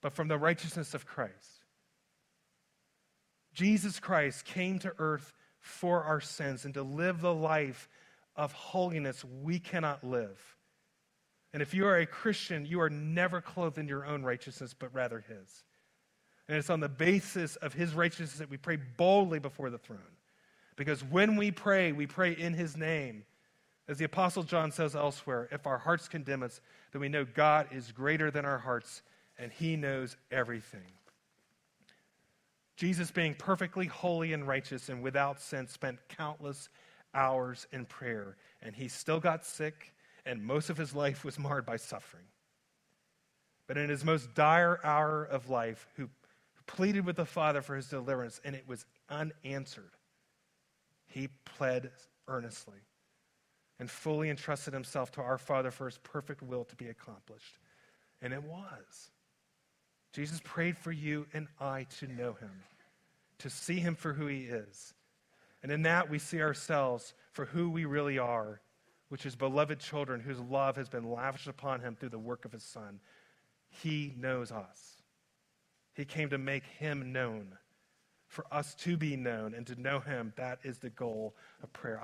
but 0.00 0.12
from 0.12 0.26
the 0.26 0.38
righteousness 0.38 0.92
of 0.92 1.06
Christ. 1.06 1.62
Jesus 3.52 4.00
Christ 4.00 4.44
came 4.44 4.80
to 4.80 4.92
earth 4.98 5.32
for 5.64 6.04
our 6.04 6.20
sins 6.20 6.66
and 6.66 6.74
to 6.74 6.82
live 6.82 7.22
the 7.22 7.34
life 7.34 7.88
of 8.36 8.52
holiness 8.52 9.24
we 9.42 9.58
cannot 9.58 10.04
live. 10.04 10.38
And 11.54 11.62
if 11.62 11.72
you 11.72 11.86
are 11.86 11.96
a 11.96 12.06
Christian, 12.06 12.66
you 12.66 12.82
are 12.82 12.90
never 12.90 13.40
clothed 13.40 13.78
in 13.78 13.88
your 13.88 14.04
own 14.04 14.22
righteousness, 14.22 14.74
but 14.78 14.92
rather 14.94 15.24
His. 15.26 15.64
And 16.48 16.58
it's 16.58 16.68
on 16.68 16.80
the 16.80 16.88
basis 16.88 17.56
of 17.56 17.72
His 17.72 17.94
righteousness 17.94 18.38
that 18.38 18.50
we 18.50 18.58
pray 18.58 18.76
boldly 18.76 19.38
before 19.38 19.70
the 19.70 19.78
throne. 19.78 20.00
Because 20.76 21.02
when 21.02 21.36
we 21.36 21.50
pray, 21.50 21.92
we 21.92 22.06
pray 22.06 22.32
in 22.32 22.52
His 22.52 22.76
name. 22.76 23.24
As 23.88 23.96
the 23.96 24.04
Apostle 24.04 24.42
John 24.42 24.70
says 24.70 24.94
elsewhere, 24.94 25.48
if 25.50 25.66
our 25.66 25.78
hearts 25.78 26.08
condemn 26.08 26.42
us, 26.42 26.60
then 26.92 27.00
we 27.00 27.08
know 27.08 27.24
God 27.24 27.68
is 27.70 27.90
greater 27.90 28.30
than 28.30 28.44
our 28.44 28.58
hearts 28.58 29.02
and 29.38 29.50
He 29.50 29.76
knows 29.76 30.16
everything. 30.30 30.92
Jesus, 32.76 33.10
being 33.10 33.34
perfectly 33.34 33.86
holy 33.86 34.32
and 34.32 34.46
righteous 34.46 34.88
and 34.88 35.02
without 35.02 35.40
sin, 35.40 35.68
spent 35.68 35.98
countless 36.08 36.68
hours 37.14 37.66
in 37.72 37.86
prayer. 37.86 38.36
And 38.62 38.74
he 38.74 38.88
still 38.88 39.20
got 39.20 39.44
sick, 39.44 39.94
and 40.26 40.42
most 40.42 40.70
of 40.70 40.76
his 40.76 40.94
life 40.94 41.24
was 41.24 41.38
marred 41.38 41.66
by 41.66 41.76
suffering. 41.76 42.24
But 43.66 43.78
in 43.78 43.88
his 43.88 44.04
most 44.04 44.34
dire 44.34 44.80
hour 44.82 45.24
of 45.24 45.48
life, 45.50 45.86
who 45.96 46.08
pleaded 46.66 47.06
with 47.06 47.16
the 47.16 47.24
Father 47.24 47.62
for 47.62 47.76
his 47.76 47.88
deliverance, 47.88 48.40
and 48.44 48.54
it 48.54 48.66
was 48.66 48.86
unanswered, 49.08 49.96
he 51.06 51.28
pled 51.44 51.90
earnestly 52.26 52.78
and 53.78 53.90
fully 53.90 54.30
entrusted 54.30 54.72
himself 54.72 55.12
to 55.12 55.20
our 55.20 55.38
Father 55.38 55.70
for 55.70 55.86
his 55.86 55.98
perfect 55.98 56.42
will 56.42 56.64
to 56.64 56.76
be 56.76 56.88
accomplished. 56.88 57.58
And 58.22 58.32
it 58.32 58.42
was. 58.42 59.10
Jesus 60.14 60.40
prayed 60.44 60.78
for 60.78 60.92
you 60.92 61.26
and 61.34 61.48
I 61.60 61.86
to 61.98 62.06
know 62.06 62.34
him, 62.34 62.62
to 63.38 63.50
see 63.50 63.80
him 63.80 63.96
for 63.96 64.12
who 64.12 64.26
he 64.28 64.44
is. 64.44 64.94
And 65.62 65.72
in 65.72 65.82
that, 65.82 66.08
we 66.08 66.20
see 66.20 66.40
ourselves 66.40 67.14
for 67.32 67.46
who 67.46 67.68
we 67.68 67.84
really 67.84 68.18
are, 68.18 68.60
which 69.08 69.26
is 69.26 69.34
beloved 69.34 69.80
children 69.80 70.20
whose 70.20 70.38
love 70.38 70.76
has 70.76 70.88
been 70.88 71.10
lavished 71.10 71.48
upon 71.48 71.80
him 71.80 71.96
through 71.96 72.10
the 72.10 72.18
work 72.18 72.44
of 72.44 72.52
his 72.52 72.62
Son. 72.62 73.00
He 73.68 74.14
knows 74.16 74.52
us. 74.52 75.02
He 75.94 76.04
came 76.04 76.30
to 76.30 76.38
make 76.38 76.64
him 76.64 77.12
known, 77.12 77.58
for 78.28 78.44
us 78.52 78.74
to 78.76 78.96
be 78.96 79.16
known 79.16 79.52
and 79.52 79.66
to 79.66 79.80
know 79.80 79.98
him. 79.98 80.32
That 80.36 80.60
is 80.62 80.78
the 80.78 80.90
goal 80.90 81.34
of 81.62 81.72
prayer. 81.72 81.92